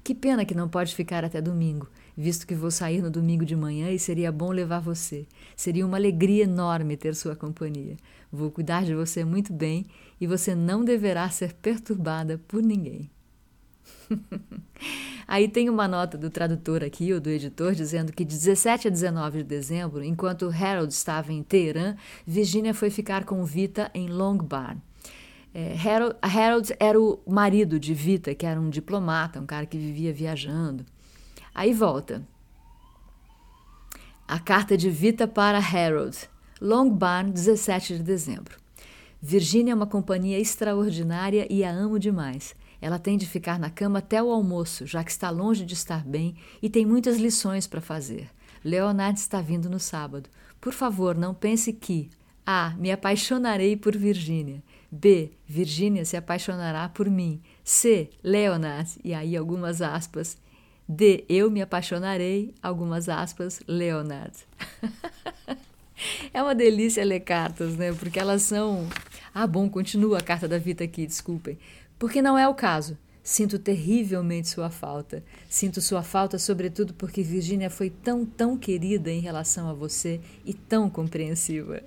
Que 0.04 0.16
pena 0.16 0.44
que 0.44 0.54
não 0.54 0.68
pode 0.68 0.94
ficar 0.96 1.24
até 1.24 1.40
domingo, 1.40 1.88
visto 2.16 2.44
que 2.44 2.56
vou 2.56 2.72
sair 2.72 3.00
no 3.00 3.10
domingo 3.10 3.44
de 3.44 3.54
manhã 3.54 3.90
e 3.90 4.00
seria 4.00 4.32
bom 4.32 4.50
levar 4.50 4.80
você. 4.80 5.26
Seria 5.54 5.86
uma 5.86 5.96
alegria 5.96 6.42
enorme 6.42 6.96
ter 6.96 7.14
sua 7.14 7.36
companhia. 7.36 7.96
Vou 8.30 8.50
cuidar 8.50 8.84
de 8.84 8.94
você 8.94 9.24
muito 9.24 9.52
bem 9.52 9.86
e 10.20 10.26
você 10.26 10.56
não 10.56 10.84
deverá 10.84 11.30
ser 11.30 11.52
perturbada 11.52 12.40
por 12.48 12.60
ninguém. 12.62 13.08
Aí 15.28 15.48
tem 15.48 15.70
uma 15.70 15.86
nota 15.86 16.18
do 16.18 16.28
tradutor 16.28 16.82
aqui, 16.82 17.12
ou 17.12 17.20
do 17.20 17.30
editor, 17.30 17.72
dizendo 17.72 18.12
que 18.12 18.24
de 18.24 18.36
17 18.36 18.88
a 18.88 18.90
19 18.90 19.38
de 19.38 19.44
dezembro, 19.44 20.02
enquanto 20.02 20.50
Harold 20.50 20.92
estava 20.92 21.32
em 21.32 21.42
Teherã, 21.44 21.96
Virginia 22.26 22.74
foi 22.74 22.90
ficar 22.90 23.24
com 23.24 23.44
Vita 23.44 23.90
em 23.94 24.08
Long 24.08 24.38
Barn. 24.38 24.80
É, 25.54 25.76
Harold, 25.76 26.16
Harold 26.22 26.74
era 26.80 27.00
o 27.00 27.20
marido 27.26 27.78
de 27.78 27.92
Vita, 27.92 28.34
que 28.34 28.46
era 28.46 28.60
um 28.60 28.70
diplomata, 28.70 29.40
um 29.40 29.46
cara 29.46 29.66
que 29.66 29.76
vivia 29.76 30.12
viajando. 30.12 30.84
Aí 31.54 31.72
volta. 31.74 32.26
A 34.26 34.38
carta 34.38 34.76
de 34.76 34.88
Vita 34.88 35.28
para 35.28 35.58
Harold. 35.58 36.16
Long 36.60 36.88
Barn, 36.88 37.30
17 37.30 37.98
de 37.98 38.02
dezembro. 38.02 38.56
Virginia 39.20 39.72
é 39.72 39.74
uma 39.74 39.86
companhia 39.86 40.38
extraordinária 40.38 41.46
e 41.50 41.62
a 41.62 41.70
amo 41.70 41.98
demais. 41.98 42.56
Ela 42.80 42.98
tem 42.98 43.16
de 43.16 43.26
ficar 43.26 43.58
na 43.58 43.70
cama 43.70 44.00
até 44.00 44.20
o 44.20 44.30
almoço, 44.30 44.86
já 44.86 45.04
que 45.04 45.10
está 45.10 45.30
longe 45.30 45.64
de 45.64 45.74
estar 45.74 46.04
bem 46.04 46.34
e 46.60 46.68
tem 46.68 46.84
muitas 46.84 47.18
lições 47.18 47.66
para 47.66 47.80
fazer. 47.80 48.28
Leonard 48.64 49.18
está 49.18 49.40
vindo 49.40 49.68
no 49.68 49.78
sábado. 49.78 50.28
Por 50.60 50.72
favor, 50.72 51.16
não 51.16 51.34
pense 51.34 51.72
que 51.72 52.10
A. 52.44 52.74
Me 52.76 52.90
apaixonarei 52.90 53.76
por 53.76 53.96
Virgínia. 53.96 54.62
B. 54.94 55.32
Virgínia 55.46 56.04
se 56.04 56.18
apaixonará 56.18 56.86
por 56.86 57.08
mim. 57.08 57.40
C. 57.64 58.10
Leonard. 58.22 58.90
E 59.02 59.14
aí 59.14 59.34
algumas 59.34 59.80
aspas. 59.80 60.36
D. 60.86 61.24
Eu 61.30 61.50
me 61.50 61.62
apaixonarei. 61.62 62.54
Algumas 62.62 63.08
aspas. 63.08 63.62
Leonard. 63.66 64.36
é 66.34 66.42
uma 66.42 66.54
delícia 66.54 67.02
ler 67.02 67.20
cartas, 67.20 67.74
né? 67.74 67.90
Porque 67.94 68.20
elas 68.20 68.42
são. 68.42 68.86
Ah, 69.34 69.46
bom, 69.46 69.66
continua 69.70 70.18
a 70.18 70.22
carta 70.22 70.46
da 70.46 70.58
Vita 70.58 70.84
aqui, 70.84 71.06
desculpem. 71.06 71.58
Porque 71.98 72.20
não 72.20 72.36
é 72.36 72.46
o 72.46 72.54
caso. 72.54 72.98
Sinto 73.22 73.58
terrivelmente 73.58 74.48
sua 74.48 74.68
falta. 74.68 75.24
Sinto 75.48 75.80
sua 75.80 76.02
falta, 76.02 76.38
sobretudo 76.38 76.92
porque 76.92 77.22
Virginia 77.22 77.70
foi 77.70 77.88
tão, 77.88 78.26
tão 78.26 78.58
querida 78.58 79.10
em 79.10 79.20
relação 79.20 79.70
a 79.70 79.72
você 79.72 80.20
e 80.44 80.52
tão 80.52 80.90
compreensiva. 80.90 81.80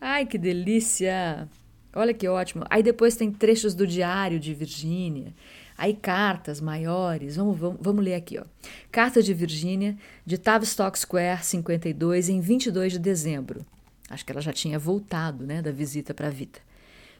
Ai, 0.00 0.26
que 0.26 0.38
delícia! 0.38 1.48
Olha 1.94 2.14
que 2.14 2.28
ótimo. 2.28 2.64
Aí 2.68 2.82
depois 2.82 3.16
tem 3.16 3.32
trechos 3.32 3.74
do 3.74 3.86
diário 3.86 4.38
de 4.38 4.54
Virgínia. 4.54 5.34
Aí 5.76 5.94
cartas 5.94 6.60
maiores. 6.60 7.36
Vamos, 7.36 7.58
vamos, 7.58 7.78
vamos 7.80 8.04
ler 8.04 8.14
aqui, 8.14 8.38
ó. 8.38 8.44
Carta 8.90 9.22
de 9.22 9.32
Virgínia, 9.32 9.96
de 10.26 10.36
Tavistock 10.36 10.98
Square, 10.98 11.44
52, 11.44 12.28
em 12.28 12.40
22 12.40 12.92
de 12.94 12.98
dezembro. 12.98 13.64
Acho 14.10 14.24
que 14.24 14.32
ela 14.32 14.40
já 14.40 14.52
tinha 14.52 14.78
voltado, 14.78 15.46
né, 15.46 15.62
da 15.62 15.70
visita 15.70 16.14
para 16.14 16.30
Vita. 16.30 16.60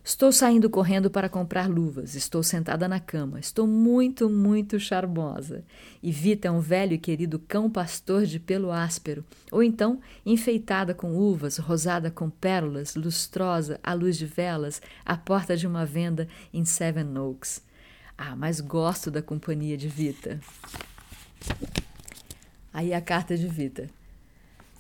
Estou 0.08 0.32
saindo 0.32 0.70
correndo 0.70 1.10
para 1.10 1.28
comprar 1.28 1.68
luvas. 1.68 2.14
Estou 2.14 2.42
sentada 2.42 2.88
na 2.88 2.98
cama. 2.98 3.38
Estou 3.38 3.66
muito, 3.66 4.30
muito 4.30 4.80
charmosa. 4.80 5.62
E 6.02 6.10
Vita 6.10 6.48
é 6.48 6.50
um 6.50 6.60
velho 6.60 6.94
e 6.94 6.98
querido 6.98 7.38
cão 7.38 7.68
pastor 7.68 8.24
de 8.24 8.40
pelo 8.40 8.72
áspero, 8.72 9.22
ou 9.52 9.62
então 9.62 10.00
enfeitada 10.24 10.94
com 10.94 11.14
uvas, 11.14 11.58
rosada 11.58 12.10
com 12.10 12.30
pérolas, 12.30 12.94
lustrosa 12.94 13.78
à 13.82 13.92
luz 13.92 14.16
de 14.16 14.24
velas, 14.24 14.80
à 15.04 15.14
porta 15.14 15.54
de 15.54 15.66
uma 15.66 15.84
venda 15.84 16.26
em 16.54 16.64
Seven 16.64 17.18
Oaks. 17.18 17.60
Ah, 18.16 18.34
mas 18.34 18.62
gosto 18.62 19.10
da 19.10 19.20
companhia 19.20 19.76
de 19.76 19.88
Vita. 19.88 20.40
Aí 22.72 22.94
a 22.94 23.00
carta 23.02 23.36
de 23.36 23.46
Vita. 23.46 23.97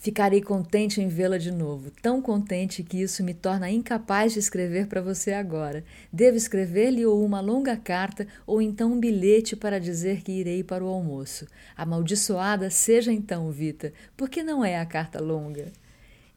Ficarei 0.00 0.40
contente 0.40 1.00
em 1.00 1.08
vê-la 1.08 1.38
de 1.38 1.50
novo, 1.50 1.90
tão 1.90 2.22
contente 2.22 2.84
que 2.84 3.02
isso 3.02 3.24
me 3.24 3.34
torna 3.34 3.68
incapaz 3.68 4.32
de 4.32 4.38
escrever 4.38 4.86
para 4.86 5.02
você 5.02 5.32
agora. 5.32 5.84
Devo 6.12 6.36
escrever-lhe 6.36 7.04
ou 7.04 7.24
uma 7.24 7.40
longa 7.40 7.76
carta 7.76 8.24
ou 8.46 8.62
então 8.62 8.92
um 8.92 9.00
bilhete 9.00 9.56
para 9.56 9.80
dizer 9.80 10.22
que 10.22 10.30
irei 10.30 10.62
para 10.62 10.84
o 10.84 10.88
almoço. 10.88 11.48
Amaldiçoada 11.76 12.70
seja 12.70 13.12
então, 13.12 13.50
Vita, 13.50 13.92
porque 14.16 14.40
não 14.40 14.64
é 14.64 14.78
a 14.78 14.86
carta 14.86 15.20
longa. 15.20 15.72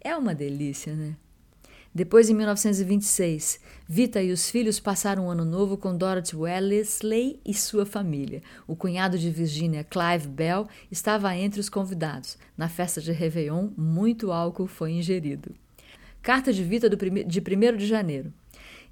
É 0.01 0.15
uma 0.15 0.33
delícia, 0.33 0.95
né? 0.95 1.15
Depois, 1.93 2.29
em 2.29 2.33
1926, 2.33 3.59
Vita 3.85 4.23
e 4.23 4.31
os 4.31 4.49
filhos 4.49 4.79
passaram 4.79 5.25
um 5.25 5.29
ano 5.29 5.43
novo 5.43 5.75
com 5.75 5.95
Dorothy 5.95 6.37
Wellesley 6.37 7.39
e 7.45 7.53
sua 7.53 7.85
família. 7.85 8.41
O 8.65 8.77
cunhado 8.77 9.19
de 9.19 9.29
Virginia, 9.29 9.83
Clive 9.83 10.29
Bell, 10.29 10.69
estava 10.89 11.35
entre 11.35 11.59
os 11.59 11.67
convidados. 11.67 12.37
Na 12.57 12.69
festa 12.69 13.01
de 13.01 13.11
Réveillon, 13.11 13.71
muito 13.75 14.31
álcool 14.31 14.67
foi 14.67 14.93
ingerido. 14.93 15.53
Carta 16.21 16.53
de 16.53 16.63
Vita 16.63 16.89
de 16.89 16.95
1 16.95 17.77
de 17.77 17.85
janeiro. 17.85 18.31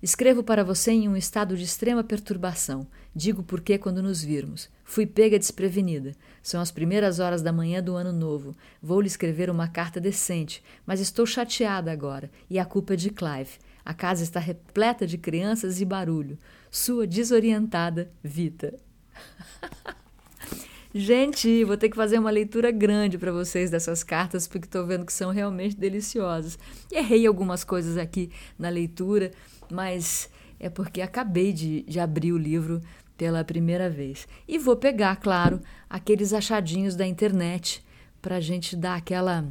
Escrevo 0.03 0.43
para 0.43 0.63
você 0.63 0.91
em 0.91 1.07
um 1.07 1.15
estado 1.15 1.55
de 1.55 1.63
extrema 1.63 2.03
perturbação. 2.03 2.85
Digo 3.15 3.41
por 3.41 3.61
que 3.61 3.77
quando 3.77 4.03
nos 4.03 4.23
virmos. 4.23 4.69
Fui 4.83 5.05
pega 5.05 5.39
desprevenida. 5.39 6.15
São 6.41 6.61
as 6.61 6.71
primeiras 6.71 7.19
horas 7.19 7.41
da 7.41 7.51
manhã 7.51 7.81
do 7.81 7.95
ano 7.95 8.13
novo. 8.13 8.55
Vou 8.81 9.01
lhe 9.01 9.07
escrever 9.07 9.49
uma 9.49 9.67
carta 9.67 9.99
decente, 9.99 10.63
mas 10.85 10.99
estou 10.99 11.25
chateada 11.25 11.91
agora, 11.91 12.29
e 12.49 12.59
a 12.59 12.65
culpa 12.65 12.93
é 12.93 12.97
de 12.97 13.09
Clive. 13.09 13.59
A 13.83 13.93
casa 13.93 14.23
está 14.23 14.39
repleta 14.39 15.07
de 15.07 15.17
crianças 15.17 15.81
e 15.81 15.85
barulho. 15.85 16.37
Sua 16.69 17.07
desorientada 17.07 18.11
Vita. 18.23 18.77
Gente, 20.93 21.63
vou 21.65 21.77
ter 21.77 21.89
que 21.89 21.95
fazer 21.95 22.17
uma 22.17 22.31
leitura 22.31 22.71
grande 22.71 23.17
para 23.17 23.31
vocês 23.31 23.69
dessas 23.69 24.03
cartas, 24.03 24.47
porque 24.47 24.65
estou 24.65 24.85
vendo 24.87 25.05
que 25.05 25.13
são 25.13 25.31
realmente 25.31 25.75
deliciosas. 25.75 26.57
Errei 26.91 27.27
algumas 27.27 27.63
coisas 27.63 27.95
aqui 27.95 28.31
na 28.57 28.69
leitura, 28.69 29.31
mas 29.71 30.29
é 30.59 30.69
porque 30.69 31.01
acabei 31.01 31.53
de, 31.53 31.83
de 31.83 31.99
abrir 31.99 32.33
o 32.33 32.37
livro 32.37 32.81
pela 33.17 33.43
primeira 33.43 33.89
vez. 33.89 34.27
E 34.47 34.57
vou 34.57 34.75
pegar, 34.75 35.15
claro, 35.17 35.61
aqueles 35.89 36.33
achadinhos 36.33 36.95
da 36.95 37.05
internet 37.05 37.83
para 38.21 38.37
a 38.37 38.41
gente 38.41 38.75
dar 38.75 38.95
aquela 38.95 39.45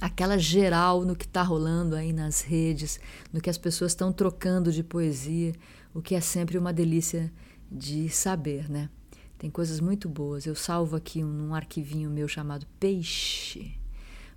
aquela 0.00 0.38
geral 0.38 1.04
no 1.04 1.14
que 1.14 1.26
está 1.26 1.42
rolando 1.42 1.94
aí 1.94 2.10
nas 2.10 2.40
redes, 2.40 2.98
no 3.30 3.40
que 3.40 3.50
as 3.50 3.58
pessoas 3.58 3.92
estão 3.92 4.10
trocando 4.10 4.72
de 4.72 4.82
poesia, 4.82 5.52
o 5.92 6.00
que 6.00 6.14
é 6.14 6.20
sempre 6.22 6.56
uma 6.56 6.72
delícia 6.72 7.30
de 7.70 8.08
saber, 8.08 8.70
né? 8.70 8.88
Tem 9.36 9.50
coisas 9.50 9.78
muito 9.78 10.08
boas. 10.08 10.46
Eu 10.46 10.54
salvo 10.54 10.96
aqui 10.96 11.22
um, 11.22 11.48
um 11.48 11.54
arquivinho 11.54 12.10
meu 12.10 12.26
chamado 12.26 12.66
Peixe 12.78 13.74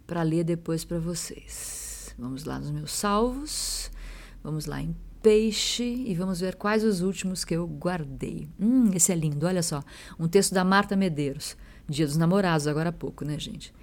para 0.05 0.21
ler 0.21 0.43
depois 0.43 0.83
para 0.83 0.99
vocês. 0.99 2.13
Vamos 2.17 2.43
lá 2.43 2.59
nos 2.59 2.71
meus 2.71 2.91
salvos. 2.91 3.89
Vamos 4.43 4.65
lá 4.65 4.81
em 4.81 4.93
peixe 5.23 5.83
e 5.83 6.13
vamos 6.13 6.41
ver 6.41 6.55
quais 6.55 6.83
os 6.83 7.01
últimos 7.01 7.45
que 7.45 7.55
eu 7.55 7.65
guardei. 7.65 8.49
Hum, 8.59 8.91
esse 8.93 9.09
é 9.11 9.15
lindo, 9.15 9.47
olha 9.47 9.63
só. 9.63 9.81
Um 10.19 10.27
texto 10.27 10.53
da 10.53 10.65
Marta 10.65 10.97
Medeiros. 10.97 11.55
Dia 11.87 12.05
dos 12.05 12.17
namorados, 12.17 12.67
agora 12.67 12.89
há 12.89 12.93
pouco, 12.93 13.23
né, 13.23 13.39
gente? 13.39 13.73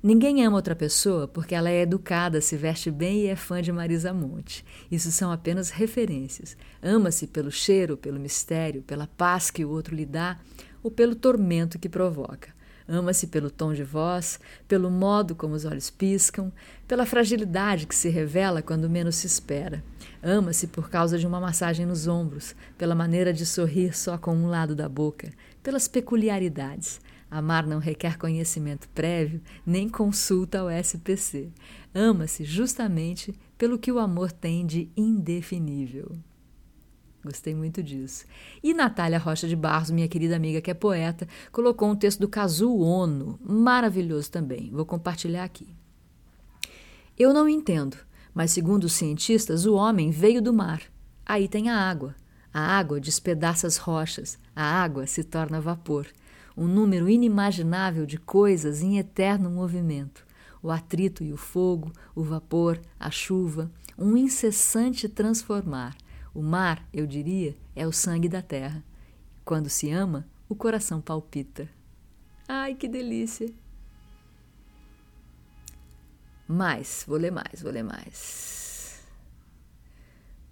Ninguém 0.00 0.44
ama 0.44 0.56
outra 0.56 0.76
pessoa 0.76 1.26
porque 1.26 1.54
ela 1.54 1.68
é 1.68 1.80
educada, 1.80 2.40
se 2.40 2.56
veste 2.56 2.90
bem 2.90 3.22
e 3.22 3.26
é 3.26 3.34
fã 3.34 3.60
de 3.60 3.72
Marisa 3.72 4.12
Monte. 4.12 4.64
Isso 4.88 5.10
são 5.10 5.32
apenas 5.32 5.70
referências. 5.70 6.56
Ama-se 6.80 7.26
pelo 7.26 7.50
cheiro, 7.50 7.96
pelo 7.96 8.20
mistério, 8.20 8.82
pela 8.82 9.08
paz 9.08 9.50
que 9.50 9.64
o 9.64 9.70
outro 9.70 9.96
lhe 9.96 10.06
dá 10.06 10.38
ou 10.82 10.90
pelo 10.90 11.16
tormento 11.16 11.78
que 11.78 11.88
provoca. 11.88 12.54
Ama-se 12.86 13.28
pelo 13.28 13.50
tom 13.50 13.72
de 13.72 13.82
voz, 13.82 14.38
pelo 14.68 14.90
modo 14.90 15.34
como 15.34 15.54
os 15.54 15.64
olhos 15.64 15.88
piscam, 15.88 16.52
pela 16.86 17.06
fragilidade 17.06 17.86
que 17.86 17.94
se 17.94 18.10
revela 18.10 18.60
quando 18.60 18.90
menos 18.90 19.16
se 19.16 19.26
espera. 19.26 19.82
Ama-se 20.22 20.66
por 20.66 20.90
causa 20.90 21.18
de 21.18 21.26
uma 21.26 21.40
massagem 21.40 21.86
nos 21.86 22.06
ombros, 22.06 22.54
pela 22.76 22.94
maneira 22.94 23.32
de 23.32 23.46
sorrir 23.46 23.96
só 23.96 24.18
com 24.18 24.36
um 24.36 24.48
lado 24.48 24.74
da 24.74 24.88
boca, 24.88 25.32
pelas 25.62 25.88
peculiaridades. 25.88 27.00
Amar 27.30 27.66
não 27.66 27.78
requer 27.78 28.18
conhecimento 28.18 28.88
prévio, 28.90 29.40
nem 29.66 29.88
consulta 29.88 30.60
ao 30.60 30.70
SPC. 30.70 31.48
Ama-se 31.94 32.44
justamente 32.44 33.34
pelo 33.56 33.78
que 33.78 33.90
o 33.90 33.98
amor 33.98 34.30
tem 34.30 34.66
de 34.66 34.90
indefinível. 34.96 36.12
Gostei 37.24 37.54
muito 37.54 37.82
disso. 37.82 38.26
E 38.62 38.74
Natália 38.74 39.18
Rocha 39.18 39.48
de 39.48 39.56
Barros, 39.56 39.90
minha 39.90 40.06
querida 40.06 40.36
amiga 40.36 40.60
que 40.60 40.70
é 40.70 40.74
poeta, 40.74 41.26
colocou 41.50 41.90
um 41.90 41.96
texto 41.96 42.20
do 42.20 42.28
Kazu 42.28 42.76
Ono, 42.76 43.40
maravilhoso 43.42 44.30
também. 44.30 44.70
Vou 44.70 44.84
compartilhar 44.84 45.42
aqui. 45.42 45.74
Eu 47.18 47.32
não 47.32 47.48
entendo, 47.48 47.96
mas 48.34 48.50
segundo 48.50 48.84
os 48.84 48.92
cientistas, 48.92 49.64
o 49.64 49.74
homem 49.74 50.10
veio 50.10 50.42
do 50.42 50.52
mar. 50.52 50.82
Aí 51.24 51.48
tem 51.48 51.70
a 51.70 51.78
água. 51.78 52.14
A 52.52 52.60
água 52.60 53.00
despedaça 53.00 53.66
as 53.66 53.78
rochas, 53.78 54.38
a 54.54 54.62
água 54.62 55.06
se 55.06 55.24
torna 55.24 55.62
vapor. 55.62 56.06
Um 56.54 56.66
número 56.66 57.08
inimaginável 57.08 58.04
de 58.04 58.18
coisas 58.18 58.82
em 58.82 58.98
eterno 58.98 59.48
movimento. 59.48 60.26
O 60.62 60.70
atrito 60.70 61.24
e 61.24 61.32
o 61.32 61.36
fogo, 61.38 61.90
o 62.14 62.22
vapor, 62.22 62.78
a 63.00 63.10
chuva, 63.10 63.70
um 63.98 64.14
incessante 64.14 65.08
transformar. 65.08 65.96
O 66.34 66.42
mar, 66.42 66.84
eu 66.92 67.06
diria, 67.06 67.56
é 67.76 67.86
o 67.86 67.92
sangue 67.92 68.28
da 68.28 68.42
terra. 68.42 68.84
Quando 69.44 69.70
se 69.70 69.90
ama, 69.90 70.26
o 70.48 70.56
coração 70.56 71.00
palpita. 71.00 71.68
Ai, 72.48 72.74
que 72.74 72.88
delícia! 72.88 73.48
Mais, 76.46 77.04
vou 77.06 77.16
ler 77.16 77.30
mais, 77.30 77.62
vou 77.62 77.70
ler 77.70 77.84
mais. 77.84 79.00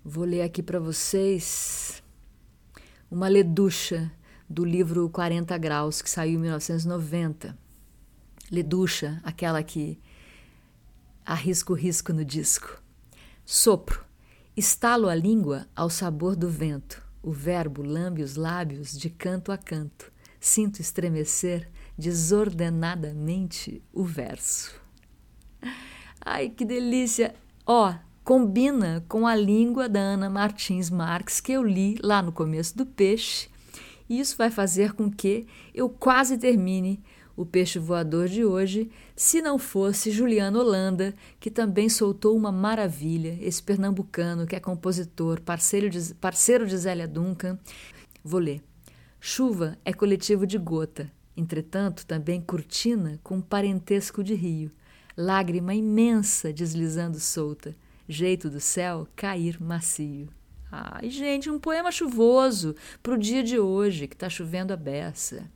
Vou 0.05 0.25
ler 0.25 0.43
aqui 0.43 0.63
para 0.63 0.79
vocês 0.79 2.03
uma 3.11 3.29
leducha 3.29 4.11
do 4.49 4.65
livro 4.65 5.09
40 5.11 5.57
Graus, 5.59 6.01
que 6.01 6.09
saiu 6.09 6.39
em 6.39 6.43
1990. 6.43 7.59
Leducha, 8.51 9.21
aquela 9.25 9.63
que 9.63 10.01
arrisca 11.25 11.73
o 11.73 11.77
risco 11.77 12.13
no 12.13 12.25
disco. 12.25 12.83
Sopro. 13.45 14.12
Estalo 14.55 15.09
a 15.09 15.15
língua 15.15 15.67
ao 15.75 15.89
sabor 15.89 16.37
do 16.37 16.47
vento. 16.47 17.03
O 17.23 17.33
verbo 17.33 17.83
lambe 17.83 18.23
os 18.23 18.37
lábios 18.37 18.93
de 18.93 19.09
canto 19.09 19.51
a 19.51 19.57
canto. 19.57 20.13
Sinto 20.39 20.79
estremecer 20.79 21.71
desordenadamente 21.97 23.83
o 23.91 24.05
verso. 24.05 24.79
Ai, 26.21 26.51
que 26.51 26.67
delícia! 26.67 27.35
Ó, 27.65 27.89
oh, 27.89 27.95
combina 28.23 29.03
com 29.09 29.27
a 29.27 29.35
língua 29.35 29.89
da 29.89 30.01
Ana 30.01 30.29
Martins 30.29 30.91
Marques 30.91 31.41
que 31.41 31.53
eu 31.53 31.63
li 31.63 31.97
lá 32.03 32.21
no 32.21 32.31
começo 32.31 32.77
do 32.77 32.85
Peixe. 32.85 33.49
E 34.07 34.21
isso 34.21 34.37
vai 34.37 34.51
fazer 34.51 34.93
com 34.93 35.11
que 35.11 35.47
eu 35.73 35.89
quase 35.89 36.37
termine 36.37 37.03
o 37.37 37.47
peixe 37.47 37.79
voador 37.79 38.29
de 38.29 38.45
hoje, 38.45 38.91
se 39.17 39.41
não 39.41 39.59
fosse 39.59 40.11
Juliano 40.11 40.59
Holanda, 40.59 41.15
que 41.41 41.51
também 41.51 41.89
soltou 41.89 42.37
uma 42.37 42.53
maravilha, 42.53 43.39
esse 43.41 43.63
pernambucano 43.63 44.47
que 44.47 44.57
é 44.57 44.61
compositor, 44.61 45.41
parceiro 45.41 45.89
de, 45.89 46.15
parceiro 46.15 46.67
de 46.67 46.77
Zélia 46.77 47.09
Duncan. 47.09 47.59
Vou 48.23 48.41
ler. 48.41 48.63
Chuva 49.21 49.79
é 49.85 49.93
coletivo 49.93 50.47
de 50.47 50.59
gota, 50.59 51.11
entretanto 51.37 52.05
também 52.05 52.41
cortina 52.41 53.19
com 53.23 53.41
parentesco 53.41 54.23
de 54.23 54.35
rio, 54.35 54.71
lágrima 55.17 55.75
imensa 55.75 56.53
deslizando 56.53 57.21
solta, 57.21 57.75
jeito 58.09 58.51
do 58.51 58.61
céu 58.61 59.07
cair 59.15 59.63
macio. 59.63 60.29
Ai, 60.71 61.11
gente, 61.11 61.51
um 61.51 61.59
poema 61.59 61.93
chuvoso 61.93 62.75
para 63.03 63.13
o 63.13 63.19
dia 63.19 63.43
de 63.43 63.59
hoje, 63.59 64.09
que 64.09 64.15
está 64.15 64.29
chovendo 64.31 64.73
a 64.73 64.77
beça. 64.77 65.51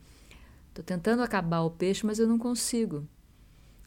Estou 0.76 0.84
tentando 0.84 1.22
acabar 1.22 1.62
o 1.62 1.70
peixe, 1.70 2.04
mas 2.04 2.18
eu 2.18 2.28
não 2.28 2.38
consigo. 2.38 3.08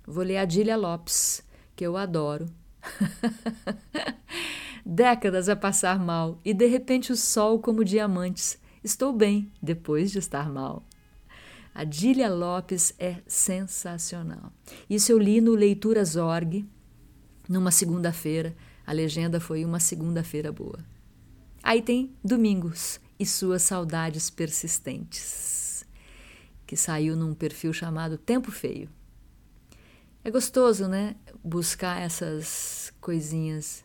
Vou 0.08 0.24
ler 0.24 0.38
Adília 0.38 0.76
Lopes, 0.76 1.44
que 1.76 1.86
eu 1.86 1.96
adoro. 1.96 2.48
Décadas 4.84 5.50
a 5.50 5.56
passar 5.56 6.00
mal 6.00 6.40
e 6.44 6.52
de 6.52 6.66
repente 6.66 7.12
o 7.12 7.16
sol 7.16 7.60
como 7.60 7.86
diamantes. 7.86 8.58
Estou 8.84 9.14
bem 9.14 9.52
depois 9.62 10.10
de 10.10 10.18
estar 10.18 10.50
mal. 10.50 10.84
Adília 11.76 12.28
Lopes 12.28 12.96
é 12.98 13.18
sensacional. 13.28 14.52
Isso 14.90 15.12
eu 15.12 15.20
li 15.20 15.40
no 15.42 15.54
Leituras 15.54 16.16
Org, 16.16 16.68
numa 17.48 17.70
segunda-feira. 17.70 18.56
A 18.84 18.92
legenda 18.92 19.40
foi 19.40 19.64
uma 19.64 19.80
segunda-feira 19.80 20.52
boa. 20.52 20.80
Aí 21.62 21.84
tem 21.84 22.16
Domingos 22.24 23.00
e 23.20 23.28
suas 23.28 23.62
saudades 23.62 24.32
persistentes 24.32 25.69
que 26.70 26.78
saiu 26.78 27.16
num 27.16 27.34
perfil 27.34 27.74
chamado 27.74 28.16
Tempo 28.16 28.52
Feio. 28.52 28.88
É 30.24 30.30
gostoso, 30.30 30.88
né? 30.88 31.16
Buscar 31.44 32.00
essas 32.00 32.94
coisinhas 33.02 33.84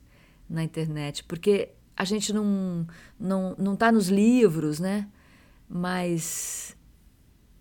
na 0.50 0.62
internet, 0.62 1.24
porque 1.24 1.70
a 1.96 2.04
gente 2.04 2.30
não 2.30 2.86
não 3.18 3.56
não 3.56 3.72
está 3.72 3.90
nos 3.90 4.08
livros, 4.08 4.80
né? 4.80 5.08
Mas 5.66 6.76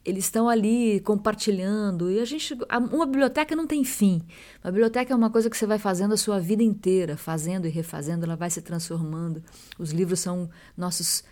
eles 0.04 0.26
estão 0.26 0.50
ali 0.50 1.00
compartilhando 1.00 2.12
e 2.12 2.20
a 2.20 2.26
gente 2.26 2.58
uma 2.92 3.06
biblioteca 3.06 3.56
não 3.56 3.66
tem 3.66 3.86
fim. 3.86 4.22
Uma 4.62 4.72
biblioteca 4.72 5.14
é 5.14 5.16
uma 5.16 5.30
coisa 5.30 5.50
que 5.50 5.56
você 5.56 5.66
vai 5.66 5.80
fazendo 5.80 6.14
a 6.16 6.18
sua 6.18 6.38
vida 6.38 6.64
inteira, 6.64 7.16
fazendo 7.16 7.66
e 7.66 7.70
refazendo, 7.70 8.26
ela 8.26 8.36
vai 8.36 8.50
se 8.50 8.62
transformando. 8.62 9.42
Os 9.80 9.92
livros 9.92 10.20
são 10.20 10.50
nossos 10.76 11.24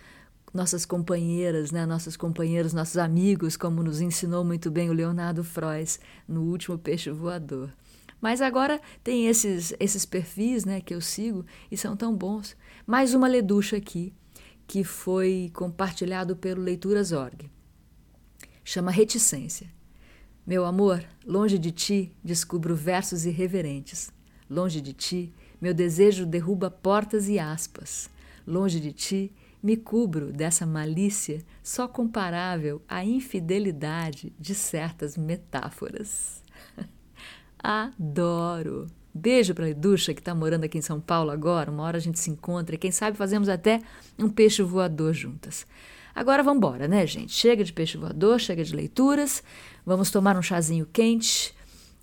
nossas 0.52 0.84
companheiras, 0.84 1.70
né, 1.70 1.86
nossos 1.86 2.16
companheiros, 2.16 2.72
nossos 2.72 2.98
amigos, 2.98 3.56
como 3.56 3.82
nos 3.82 4.00
ensinou 4.00 4.44
muito 4.44 4.70
bem 4.70 4.90
o 4.90 4.92
Leonardo 4.92 5.42
Frois 5.42 5.98
no 6.28 6.42
último 6.42 6.78
Peixe 6.78 7.10
Voador. 7.10 7.72
Mas 8.20 8.40
agora 8.40 8.80
tem 9.02 9.26
esses, 9.26 9.74
esses 9.80 10.04
perfis 10.04 10.64
né, 10.64 10.80
que 10.80 10.94
eu 10.94 11.00
sigo 11.00 11.44
e 11.70 11.76
são 11.76 11.96
tão 11.96 12.14
bons. 12.14 12.56
Mais 12.86 13.14
uma 13.14 13.26
leducha 13.26 13.76
aqui, 13.76 14.14
que 14.66 14.84
foi 14.84 15.50
compartilhado 15.52 16.36
pelo 16.36 16.62
Leituras 16.62 17.10
Org. 17.10 17.50
Chama 18.64 18.92
Reticência. 18.92 19.68
Meu 20.46 20.64
amor, 20.64 21.04
longe 21.26 21.58
de 21.58 21.72
ti 21.72 22.12
descubro 22.22 22.76
versos 22.76 23.24
irreverentes. 23.24 24.12
Longe 24.48 24.80
de 24.80 24.92
ti, 24.92 25.32
meu 25.60 25.74
desejo 25.74 26.24
derruba 26.24 26.70
portas 26.70 27.28
e 27.28 27.38
aspas. 27.38 28.08
Longe 28.46 28.78
de 28.78 28.92
ti, 28.92 29.32
me 29.62 29.76
cubro 29.76 30.32
dessa 30.32 30.66
malícia 30.66 31.44
só 31.62 31.86
comparável 31.86 32.82
à 32.88 33.04
infidelidade 33.04 34.32
de 34.38 34.54
certas 34.54 35.16
metáforas. 35.16 36.42
Adoro! 37.62 38.86
Beijo 39.14 39.54
para 39.54 39.66
a 39.66 39.70
Educha, 39.70 40.14
que 40.14 40.20
está 40.20 40.34
morando 40.34 40.64
aqui 40.64 40.78
em 40.78 40.82
São 40.82 40.98
Paulo 40.98 41.30
agora. 41.30 41.70
Uma 41.70 41.82
hora 41.82 41.98
a 41.98 42.00
gente 42.00 42.18
se 42.18 42.30
encontra 42.30 42.74
e 42.74 42.78
quem 42.78 42.90
sabe 42.90 43.16
fazemos 43.16 43.48
até 43.48 43.80
um 44.18 44.28
peixe 44.28 44.62
voador 44.62 45.12
juntas. 45.12 45.66
Agora 46.14 46.42
vamos 46.42 46.58
embora, 46.58 46.88
né, 46.88 47.06
gente? 47.06 47.32
Chega 47.32 47.62
de 47.62 47.72
peixe 47.72 47.98
voador, 47.98 48.40
chega 48.40 48.64
de 48.64 48.74
leituras. 48.74 49.42
Vamos 49.84 50.10
tomar 50.10 50.36
um 50.36 50.42
chazinho 50.42 50.86
quente, 50.86 51.54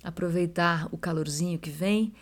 aproveitar 0.02 0.88
o 0.92 0.96
calorzinho 0.96 1.58
que 1.58 1.70
vem 1.70 2.12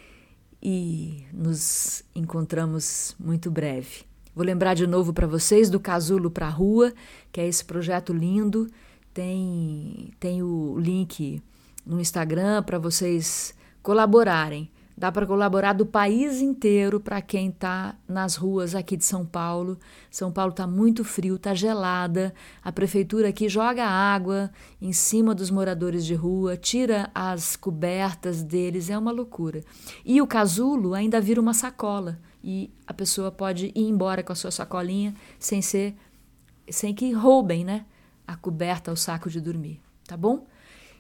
e 0.63 1.25
nos 1.33 2.03
encontramos 2.15 3.15
muito 3.19 3.51
breve. 3.51 4.08
Vou 4.39 4.47
lembrar 4.47 4.75
de 4.75 4.87
novo 4.87 5.13
para 5.13 5.27
vocês 5.27 5.69
do 5.69 5.81
Casulo 5.81 6.31
para 6.31 6.47
a 6.47 6.49
Rua, 6.49 6.93
que 7.33 7.41
é 7.41 7.49
esse 7.49 7.65
projeto 7.65 8.13
lindo. 8.13 8.69
Tem, 9.13 10.13
tem 10.21 10.45
o 10.45 10.79
link 10.79 11.43
no 11.85 12.01
Instagram 12.01 12.63
para 12.63 12.79
vocês 12.79 13.53
colaborarem. 13.83 14.71
Dá 14.97 15.11
para 15.11 15.27
colaborar 15.27 15.73
do 15.73 15.85
país 15.85 16.41
inteiro 16.41 17.01
para 17.01 17.21
quem 17.21 17.49
está 17.49 17.97
nas 18.07 18.37
ruas 18.37 18.77
aqui 18.77 18.97
de 18.97 19.05
São 19.05 19.27
Paulo. 19.27 19.77
São 20.09 20.31
Paulo 20.31 20.53
está 20.53 20.69
muito 20.69 21.03
frio, 21.03 21.35
está 21.35 21.53
gelada. 21.53 22.33
A 22.63 22.71
prefeitura 22.71 23.31
aqui 23.31 23.49
joga 23.49 23.85
água 23.85 24.53
em 24.81 24.93
cima 24.93 25.35
dos 25.35 25.51
moradores 25.51 26.07
de 26.07 26.15
rua, 26.15 26.57
tira 26.57 27.11
as 27.13 27.57
cobertas 27.57 28.45
deles, 28.45 28.89
é 28.89 28.97
uma 28.97 29.11
loucura. 29.11 29.65
E 30.05 30.23
o 30.23 30.29
casulo 30.29 30.95
ainda 30.95 31.21
vira 31.21 31.41
uma 31.41 31.55
sacola 31.55 32.21
e 32.43 32.71
a 32.87 32.95
pessoa 32.95 33.31
pode 33.31 33.67
ir 33.75 33.83
embora 33.83 34.23
com 34.23 34.33
a 34.33 34.37
sua 34.37 34.51
sacolinha 34.51 35.15
sem 35.39 35.61
ser 35.61 35.95
sem 36.71 36.95
que 36.95 37.13
roubem, 37.13 37.65
né, 37.65 37.87
a 38.27 38.37
coberta, 38.37 38.93
o 38.93 38.97
saco 38.97 39.31
de 39.31 39.41
dormir, 39.41 39.81
tá 40.07 40.17
bom? 40.17 40.47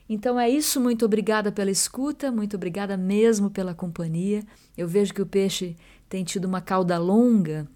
Então 0.08 0.40
é 0.40 0.48
isso, 0.48 0.80
muito 0.80 1.04
obrigada 1.04 1.52
pela 1.52 1.70
escuta, 1.70 2.32
muito 2.32 2.56
obrigada 2.56 2.96
mesmo 2.96 3.50
pela 3.50 3.74
companhia. 3.74 4.42
Eu 4.76 4.88
vejo 4.88 5.12
que 5.12 5.20
o 5.20 5.26
peixe 5.26 5.76
tem 6.08 6.24
tido 6.24 6.46
uma 6.46 6.62
cauda 6.62 6.96
longa, 6.96 7.68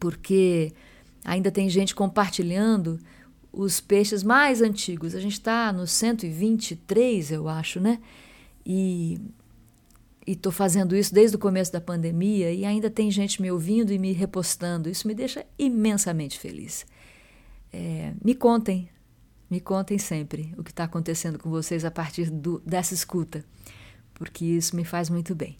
porque 0.00 0.72
ainda 1.24 1.52
tem 1.52 1.70
gente 1.70 1.94
compartilhando 1.94 2.98
os 3.52 3.80
peixes 3.80 4.24
mais 4.24 4.60
antigos. 4.60 5.14
A 5.14 5.20
gente 5.20 5.34
está 5.34 5.72
no 5.72 5.86
123, 5.86 7.30
eu 7.30 7.48
acho, 7.48 7.78
né? 7.78 8.00
E 10.26 10.32
estou 10.32 10.52
fazendo 10.52 10.94
isso 10.94 11.12
desde 11.12 11.36
o 11.36 11.38
começo 11.38 11.72
da 11.72 11.80
pandemia 11.80 12.52
e 12.52 12.64
ainda 12.64 12.88
tem 12.88 13.10
gente 13.10 13.42
me 13.42 13.50
ouvindo 13.50 13.92
e 13.92 13.98
me 13.98 14.12
repostando. 14.12 14.88
Isso 14.88 15.06
me 15.08 15.14
deixa 15.14 15.44
imensamente 15.58 16.38
feliz. 16.38 16.86
É, 17.72 18.12
me 18.22 18.34
contem 18.34 18.88
me 19.52 19.60
contem 19.60 19.98
sempre 19.98 20.54
o 20.56 20.64
que 20.64 20.70
está 20.70 20.84
acontecendo 20.84 21.38
com 21.38 21.50
vocês 21.50 21.84
a 21.84 21.90
partir 21.90 22.30
do, 22.30 22.58
dessa 22.64 22.94
escuta, 22.94 23.44
porque 24.14 24.46
isso 24.46 24.74
me 24.74 24.82
faz 24.82 25.10
muito 25.10 25.34
bem. 25.34 25.58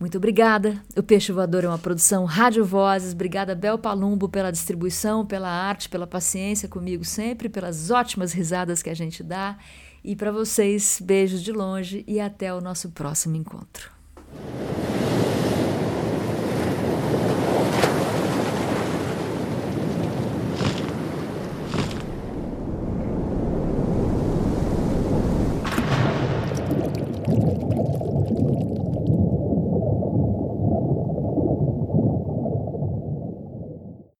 Muito 0.00 0.18
obrigada. 0.18 0.82
O 0.96 1.00
Peixe 1.00 1.30
Voador 1.30 1.62
é 1.62 1.68
uma 1.68 1.78
produção 1.78 2.24
Rádio 2.24 2.64
Vozes. 2.64 3.12
Obrigada, 3.12 3.54
Bel 3.54 3.78
Palumbo, 3.78 4.28
pela 4.28 4.50
distribuição, 4.50 5.24
pela 5.24 5.48
arte, 5.48 5.88
pela 5.88 6.08
paciência 6.08 6.68
comigo 6.68 7.04
sempre, 7.04 7.48
pelas 7.48 7.88
ótimas 7.92 8.32
risadas 8.32 8.82
que 8.82 8.90
a 8.90 8.94
gente 8.94 9.22
dá. 9.22 9.56
E 10.04 10.16
para 10.16 10.32
vocês, 10.32 11.00
beijos 11.00 11.42
de 11.42 11.52
longe 11.52 12.04
e 12.08 12.18
até 12.18 12.52
o 12.52 12.60
nosso 12.60 12.90
próximo 12.90 13.36
encontro. 13.36 13.90